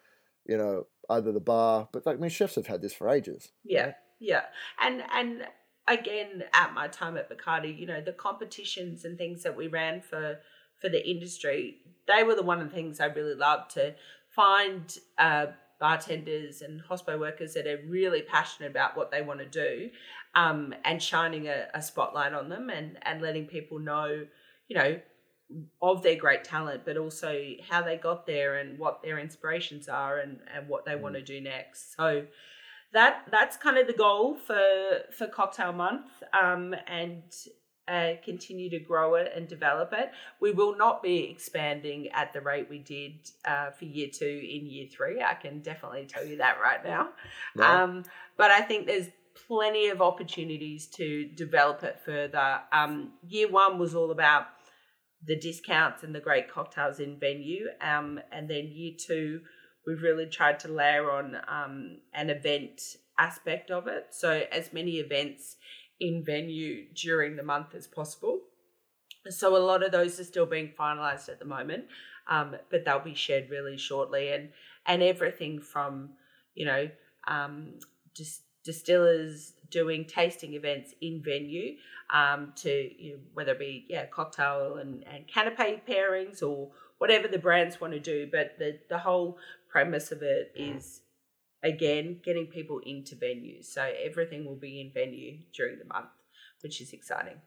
you 0.44 0.58
know 0.58 0.86
either 1.08 1.30
the 1.30 1.38
bar, 1.38 1.88
but 1.92 2.04
like 2.04 2.16
I 2.16 2.18
mean 2.18 2.30
chefs 2.30 2.56
have 2.56 2.66
had 2.66 2.82
this 2.82 2.94
for 2.94 3.08
ages. 3.08 3.52
Yeah, 3.62 3.84
right? 3.84 3.94
yeah, 4.18 4.42
and 4.80 5.04
and 5.12 5.46
again 5.88 6.44
at 6.52 6.74
my 6.74 6.88
time 6.88 7.16
at 7.16 7.30
Bacardi, 7.30 7.76
you 7.76 7.86
know, 7.86 8.00
the 8.00 8.12
competitions 8.12 9.04
and 9.04 9.16
things 9.16 9.42
that 9.42 9.56
we 9.56 9.66
ran 9.68 10.00
for 10.00 10.38
for 10.80 10.88
the 10.88 11.08
industry, 11.08 11.78
they 12.06 12.22
were 12.22 12.36
the 12.36 12.42
one 12.42 12.60
of 12.60 12.68
the 12.68 12.74
things 12.74 13.00
I 13.00 13.06
really 13.06 13.34
loved 13.34 13.72
to 13.72 13.94
find 14.28 14.96
uh, 15.18 15.46
bartenders 15.80 16.62
and 16.62 16.80
hospo 16.88 17.18
workers 17.18 17.54
that 17.54 17.66
are 17.66 17.80
really 17.88 18.22
passionate 18.22 18.70
about 18.70 18.96
what 18.96 19.10
they 19.10 19.22
want 19.22 19.40
to 19.40 19.46
do, 19.46 19.90
um, 20.34 20.74
and 20.84 21.02
shining 21.02 21.48
a, 21.48 21.66
a 21.74 21.82
spotlight 21.82 22.32
on 22.32 22.48
them 22.48 22.70
and 22.70 22.98
and 23.02 23.20
letting 23.20 23.46
people 23.46 23.78
know, 23.78 24.26
you 24.68 24.76
know, 24.76 25.00
of 25.80 26.02
their 26.02 26.16
great 26.16 26.44
talent, 26.44 26.82
but 26.84 26.96
also 26.96 27.54
how 27.68 27.82
they 27.82 27.96
got 27.96 28.26
there 28.26 28.58
and 28.58 28.78
what 28.78 29.02
their 29.02 29.18
inspirations 29.18 29.88
are 29.88 30.18
and 30.18 30.38
and 30.54 30.68
what 30.68 30.84
they 30.84 30.92
mm. 30.92 31.00
want 31.00 31.14
to 31.14 31.22
do 31.22 31.40
next. 31.40 31.96
So 31.96 32.26
that 32.92 33.24
that's 33.30 33.56
kind 33.56 33.78
of 33.78 33.86
the 33.86 33.92
goal 33.92 34.34
for 34.34 34.60
for 35.16 35.26
cocktail 35.26 35.72
month 35.72 36.06
um, 36.40 36.74
and 36.86 37.22
uh, 37.86 38.12
continue 38.22 38.68
to 38.68 38.78
grow 38.78 39.14
it 39.14 39.32
and 39.34 39.48
develop 39.48 39.92
it. 39.92 40.10
We 40.40 40.52
will 40.52 40.76
not 40.76 41.02
be 41.02 41.30
expanding 41.30 42.08
at 42.08 42.32
the 42.32 42.40
rate 42.40 42.68
we 42.68 42.78
did 42.80 43.30
uh, 43.46 43.70
for 43.70 43.86
year 43.86 44.08
two 44.12 44.26
in 44.26 44.66
year 44.66 44.86
three. 44.94 45.22
I 45.22 45.34
can 45.34 45.60
definitely 45.60 46.06
tell 46.06 46.24
you 46.24 46.38
that 46.38 46.58
right 46.62 46.84
now. 46.84 47.08
No. 47.56 47.64
um, 47.64 48.04
but 48.36 48.50
i 48.50 48.60
think 48.60 48.86
there's 48.86 49.08
plenty 49.46 49.88
of 49.88 50.02
opportunities 50.02 50.86
to 50.86 51.28
develop 51.28 51.82
it 51.82 52.00
further. 52.04 52.60
Um, 52.72 53.12
year 53.26 53.48
one 53.48 53.78
was 53.78 53.94
all 53.94 54.10
about 54.10 54.46
the 55.24 55.38
discounts 55.38 56.02
and 56.02 56.14
the 56.14 56.20
great 56.20 56.50
cocktails 56.50 57.00
in 57.00 57.18
venue 57.18 57.66
um, 57.80 58.20
and 58.30 58.48
then 58.48 58.68
year 58.72 58.92
two 58.98 59.40
we've 59.88 60.02
really 60.02 60.26
tried 60.26 60.60
to 60.60 60.68
layer 60.68 61.10
on 61.10 61.36
um, 61.48 61.96
an 62.12 62.28
event 62.28 62.82
aspect 63.18 63.70
of 63.70 63.86
it. 63.86 64.08
So, 64.10 64.42
as 64.52 64.72
many 64.72 64.98
events 64.98 65.56
in 65.98 66.22
venue 66.24 66.84
during 66.94 67.36
the 67.36 67.42
month 67.42 67.74
as 67.74 67.86
possible. 67.86 68.40
So, 69.30 69.56
a 69.56 69.58
lot 69.58 69.82
of 69.82 69.90
those 69.90 70.20
are 70.20 70.24
still 70.24 70.46
being 70.46 70.72
finalized 70.78 71.30
at 71.30 71.38
the 71.38 71.46
moment, 71.46 71.86
um, 72.28 72.54
but 72.70 72.84
they'll 72.84 73.00
be 73.00 73.14
shared 73.14 73.48
really 73.48 73.78
shortly. 73.78 74.28
And, 74.28 74.50
and 74.84 75.02
everything 75.02 75.58
from, 75.58 76.10
you 76.54 76.66
know, 76.66 76.90
um, 77.26 77.78
just 78.14 78.42
distillers 78.64 79.54
doing 79.70 80.04
tasting 80.04 80.52
events 80.52 80.92
in 81.00 81.22
venue 81.22 81.76
um, 82.12 82.52
to 82.56 82.90
you 82.98 83.12
know, 83.12 83.18
whether 83.34 83.52
it 83.52 83.58
be 83.58 83.86
yeah 83.88 84.06
cocktail 84.06 84.76
and, 84.76 85.04
and 85.06 85.24
canapé 85.26 85.80
pairings 85.88 86.42
or 86.42 86.70
whatever 86.98 87.28
the 87.28 87.38
brands 87.38 87.80
want 87.80 87.92
to 87.92 88.00
do 88.00 88.28
but 88.30 88.58
the, 88.58 88.78
the 88.88 88.98
whole 88.98 89.38
premise 89.68 90.12
of 90.12 90.22
it 90.22 90.52
is 90.54 91.02
again 91.62 92.20
getting 92.24 92.46
people 92.46 92.80
into 92.84 93.16
venues. 93.16 93.66
So 93.66 93.90
everything 94.04 94.44
will 94.44 94.56
be 94.56 94.80
in 94.80 94.92
venue 94.92 95.38
during 95.54 95.78
the 95.78 95.84
month, 95.84 96.10
which 96.60 96.80
is 96.80 96.92
exciting. 96.92 97.40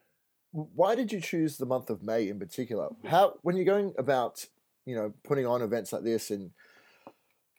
Why 0.51 0.95
did 0.95 1.11
you 1.11 1.21
choose 1.21 1.57
the 1.57 1.65
month 1.65 1.89
of 1.89 2.03
May 2.03 2.27
in 2.27 2.37
particular? 2.37 2.89
How 3.05 3.35
when 3.41 3.55
you're 3.55 3.65
going 3.65 3.93
about, 3.97 4.45
you 4.85 4.95
know, 4.95 5.13
putting 5.23 5.45
on 5.45 5.61
events 5.61 5.93
like 5.93 6.03
this 6.03 6.29
and 6.29 6.51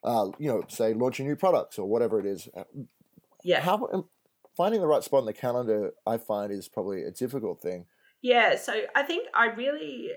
uh, 0.03 0.29
you 0.37 0.49
know, 0.49 0.63
say 0.67 0.93
launching 0.93 1.25
new 1.25 1.35
products 1.35 1.79
or 1.79 1.87
whatever 1.87 2.19
it 2.19 2.25
is. 2.25 2.49
Uh, 2.55 2.63
yeah. 3.43 3.61
How 3.61 4.05
finding 4.55 4.81
the 4.81 4.87
right 4.87 5.03
spot 5.03 5.21
in 5.21 5.25
the 5.25 5.33
calendar, 5.33 5.91
I 6.05 6.17
find, 6.17 6.51
is 6.51 6.67
probably 6.67 7.03
a 7.03 7.11
difficult 7.11 7.61
thing. 7.61 7.85
Yeah, 8.21 8.55
so 8.55 8.73
I 8.95 9.03
think 9.03 9.27
I 9.33 9.47
really 9.47 10.11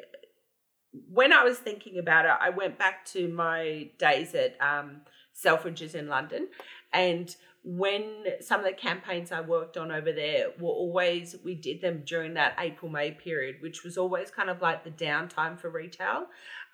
when 1.12 1.32
I 1.32 1.44
was 1.44 1.58
thinking 1.58 1.98
about 1.98 2.24
it, 2.24 2.32
I 2.40 2.50
went 2.50 2.78
back 2.78 3.04
to 3.06 3.28
my 3.28 3.90
days 3.98 4.34
at 4.34 4.56
um, 4.60 5.02
Selfridges 5.34 5.94
in 5.94 6.08
London, 6.08 6.48
and 6.92 7.34
when 7.68 8.24
some 8.40 8.60
of 8.60 8.66
the 8.66 8.72
campaigns 8.72 9.32
I 9.32 9.40
worked 9.40 9.76
on 9.76 9.90
over 9.90 10.12
there 10.12 10.50
were 10.60 10.70
always 10.70 11.34
we 11.44 11.56
did 11.56 11.80
them 11.80 12.04
during 12.06 12.34
that 12.34 12.56
April 12.60 12.90
May 12.90 13.10
period, 13.10 13.56
which 13.60 13.82
was 13.82 13.98
always 13.98 14.30
kind 14.30 14.48
of 14.48 14.62
like 14.62 14.84
the 14.84 14.90
downtime 14.90 15.58
for 15.58 15.68
retail. 15.68 16.26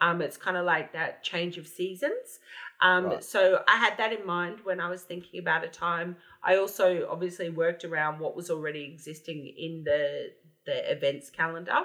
Um, 0.03 0.21
it's 0.21 0.37
kind 0.37 0.57
of 0.59 0.67
like 0.67 0.93
that 0.93 1.25
change 1.25 1.57
of 1.57 1.67
seasons. 1.67 2.41
Um, 2.83 3.07
right. 3.07 3.25
So 3.25 3.63
I 3.67 3.77
had 3.77 3.97
that 3.97 4.13
in 4.13 4.27
mind 4.27 4.59
when 4.65 4.81
I 4.81 4.91
was 4.91 5.01
thinking 5.01 5.41
about 5.41 5.65
a 5.65 5.69
time. 5.69 6.17
I 6.43 6.57
also 6.57 7.09
obviously 7.11 7.49
worked 7.49 7.87
around 7.87 8.19
what 8.19 8.37
was 8.37 8.51
already 8.51 8.85
existing 8.85 9.51
in 9.57 9.85
the 9.85 10.33
the 10.67 10.93
events 10.93 11.31
calendar. 11.31 11.85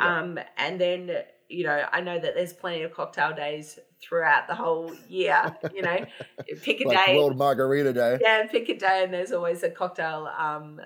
Um, 0.00 0.38
and 0.56 0.80
then 0.80 1.10
you 1.48 1.64
know, 1.64 1.84
I 1.90 2.00
know 2.00 2.18
that 2.18 2.34
there's 2.34 2.52
plenty 2.52 2.82
of 2.82 2.92
cocktail 2.92 3.34
days 3.34 3.78
throughout 4.02 4.48
the 4.48 4.54
whole 4.54 4.92
year. 5.08 5.56
You 5.74 5.82
know, 5.82 6.06
pick 6.62 6.80
a 6.80 6.88
like 6.88 7.06
day. 7.06 7.16
World 7.16 7.36
Margarita 7.36 7.92
Day. 7.92 8.18
Yeah, 8.20 8.46
pick 8.46 8.68
a 8.68 8.76
day, 8.76 9.02
and 9.04 9.12
there's 9.12 9.32
always 9.32 9.62
a 9.62 9.70
cocktail. 9.70 10.28
Um, 10.38 10.80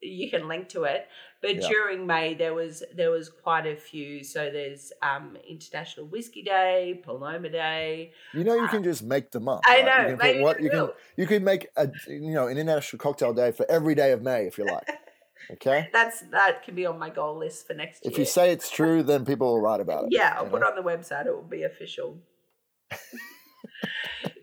you 0.00 0.30
can 0.30 0.48
link 0.48 0.68
to 0.70 0.84
it. 0.84 1.08
But 1.40 1.56
yeah. 1.56 1.68
during 1.68 2.06
May, 2.06 2.34
there 2.34 2.54
was 2.54 2.82
there 2.94 3.10
was 3.10 3.28
quite 3.28 3.66
a 3.66 3.76
few. 3.76 4.24
So 4.24 4.50
there's 4.50 4.92
um, 5.02 5.36
International 5.48 6.06
Whiskey 6.06 6.42
Day, 6.42 7.00
Paloma 7.04 7.50
Day. 7.50 8.12
You 8.32 8.44
know, 8.44 8.54
you 8.54 8.64
uh, 8.64 8.68
can 8.68 8.82
just 8.82 9.02
make 9.02 9.30
them 9.30 9.48
up. 9.48 9.60
I 9.66 9.82
know. 9.82 10.08
You 10.08 10.16
can, 10.16 10.42
what, 10.42 10.62
you 10.62 10.70
can 10.70 10.88
you 11.16 11.26
can 11.26 11.44
make 11.44 11.68
a 11.76 11.90
you 12.08 12.32
know 12.32 12.48
an 12.48 12.56
international 12.56 12.98
cocktail 12.98 13.34
day 13.34 13.52
for 13.52 13.70
every 13.70 13.94
day 13.94 14.12
of 14.12 14.22
May 14.22 14.46
if 14.46 14.58
you 14.58 14.64
like. 14.66 14.88
Okay. 15.52 15.88
That's 15.92 16.20
that 16.30 16.62
can 16.64 16.74
be 16.74 16.86
on 16.86 16.98
my 16.98 17.10
goal 17.10 17.38
list 17.38 17.66
for 17.66 17.74
next 17.74 18.04
year. 18.04 18.12
If 18.12 18.18
you 18.18 18.24
say 18.24 18.50
it's 18.50 18.70
true, 18.70 19.02
then 19.02 19.24
people 19.24 19.52
will 19.52 19.60
write 19.60 19.80
about 19.80 20.04
it. 20.04 20.08
Yeah, 20.12 20.34
I'll 20.36 20.46
put 20.46 20.60
know? 20.60 20.68
it 20.68 20.76
on 20.78 20.84
the 20.84 20.88
website. 20.88 21.26
It 21.26 21.34
will 21.34 21.42
be 21.42 21.64
official. 21.64 22.18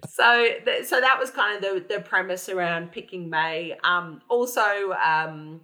so, 0.09 0.47
th- 0.65 0.85
so 0.85 0.99
that 0.99 1.17
was 1.19 1.31
kind 1.31 1.55
of 1.55 1.61
the, 1.61 1.95
the 1.95 2.01
premise 2.01 2.49
around 2.49 2.91
picking 2.91 3.29
May. 3.29 3.77
Um, 3.83 4.21
also, 4.29 4.93
um, 5.03 5.61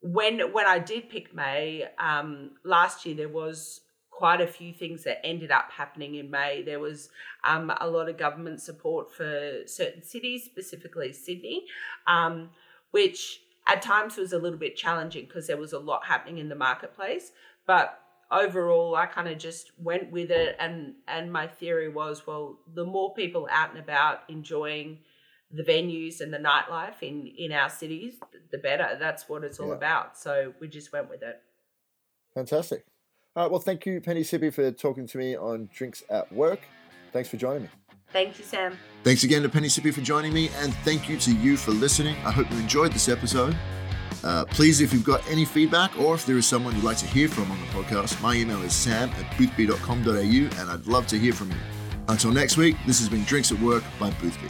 when 0.00 0.52
when 0.52 0.66
I 0.66 0.78
did 0.78 1.10
pick 1.10 1.34
May 1.34 1.84
um, 1.98 2.52
last 2.64 3.06
year, 3.06 3.14
there 3.14 3.28
was 3.28 3.80
quite 4.10 4.40
a 4.40 4.46
few 4.46 4.72
things 4.72 5.04
that 5.04 5.24
ended 5.24 5.52
up 5.52 5.70
happening 5.70 6.16
in 6.16 6.28
May. 6.28 6.62
There 6.62 6.80
was 6.80 7.08
um, 7.44 7.72
a 7.80 7.88
lot 7.88 8.08
of 8.08 8.18
government 8.18 8.60
support 8.60 9.14
for 9.14 9.60
certain 9.66 10.02
cities, 10.02 10.44
specifically 10.44 11.12
Sydney, 11.12 11.64
um, 12.08 12.50
which 12.90 13.40
at 13.68 13.82
times 13.82 14.18
it 14.18 14.22
was 14.22 14.32
a 14.32 14.38
little 14.38 14.58
bit 14.58 14.76
challenging 14.76 15.26
because 15.26 15.46
there 15.46 15.56
was 15.56 15.72
a 15.72 15.78
lot 15.78 16.04
happening 16.04 16.38
in 16.38 16.48
the 16.48 16.54
marketplace. 16.56 17.30
But 17.66 18.00
overall, 18.30 18.96
I 18.96 19.06
kind 19.06 19.28
of 19.28 19.38
just 19.38 19.70
went 19.78 20.10
with 20.10 20.30
it, 20.30 20.56
and 20.58 20.94
and 21.06 21.32
my 21.32 21.46
theory 21.46 21.88
was, 21.88 22.26
well, 22.26 22.58
the 22.74 22.84
more 22.84 23.14
people 23.14 23.46
out 23.50 23.70
and 23.70 23.78
about 23.78 24.20
enjoying 24.28 24.98
the 25.50 25.62
venues 25.62 26.20
and 26.20 26.32
the 26.32 26.38
nightlife 26.38 27.02
in 27.02 27.26
in 27.26 27.52
our 27.52 27.68
cities, 27.68 28.14
the 28.50 28.58
better. 28.58 28.96
That's 28.98 29.28
what 29.28 29.44
it's 29.44 29.60
all 29.60 29.68
Yeah. 29.68 29.74
about. 29.74 30.18
So 30.18 30.54
we 30.60 30.68
just 30.68 30.92
went 30.92 31.08
with 31.10 31.22
it. 31.22 31.40
Fantastic. 32.34 32.84
All 33.36 33.44
right. 33.44 33.50
Well, 33.50 33.60
thank 33.60 33.86
you, 33.86 34.00
Penny 34.00 34.22
Sippe, 34.22 34.52
for 34.52 34.70
talking 34.72 35.06
to 35.06 35.18
me 35.18 35.36
on 35.36 35.68
Drinks 35.72 36.02
at 36.10 36.32
Work. 36.32 36.60
Thanks 37.12 37.28
for 37.28 37.36
joining 37.36 37.62
me. 37.64 37.68
Thank 38.12 38.38
you, 38.38 38.44
Sam. 38.44 38.78
Thanks 39.04 39.22
again 39.24 39.42
to 39.42 39.48
Penny 39.48 39.68
Sippe 39.68 39.92
for 39.92 40.00
joining 40.00 40.32
me, 40.32 40.50
and 40.56 40.74
thank 40.76 41.08
you 41.08 41.16
to 41.18 41.32
you 41.32 41.56
for 41.56 41.70
listening. 41.72 42.16
I 42.24 42.30
hope 42.30 42.50
you 42.50 42.56
enjoyed 42.58 42.92
this 42.92 43.08
episode. 43.08 43.56
Uh, 44.24 44.44
please, 44.46 44.80
if 44.80 44.92
you've 44.92 45.04
got 45.04 45.26
any 45.30 45.44
feedback 45.44 45.96
or 45.98 46.14
if 46.14 46.26
there 46.26 46.36
is 46.36 46.46
someone 46.46 46.74
you'd 46.74 46.84
like 46.84 46.96
to 46.98 47.06
hear 47.06 47.28
from 47.28 47.50
on 47.50 47.60
the 47.60 47.66
podcast, 47.66 48.20
my 48.20 48.34
email 48.34 48.60
is 48.62 48.72
sam 48.72 49.10
at 49.10 49.36
boothby.com.au 49.36 50.10
and 50.10 50.70
I'd 50.70 50.86
love 50.86 51.06
to 51.08 51.18
hear 51.18 51.32
from 51.32 51.50
you. 51.50 51.56
Until 52.08 52.32
next 52.32 52.56
week, 52.56 52.76
this 52.86 52.98
has 52.98 53.08
been 53.08 53.22
Drinks 53.24 53.52
at 53.52 53.60
Work 53.60 53.84
by 54.00 54.10
Boothby. 54.10 54.48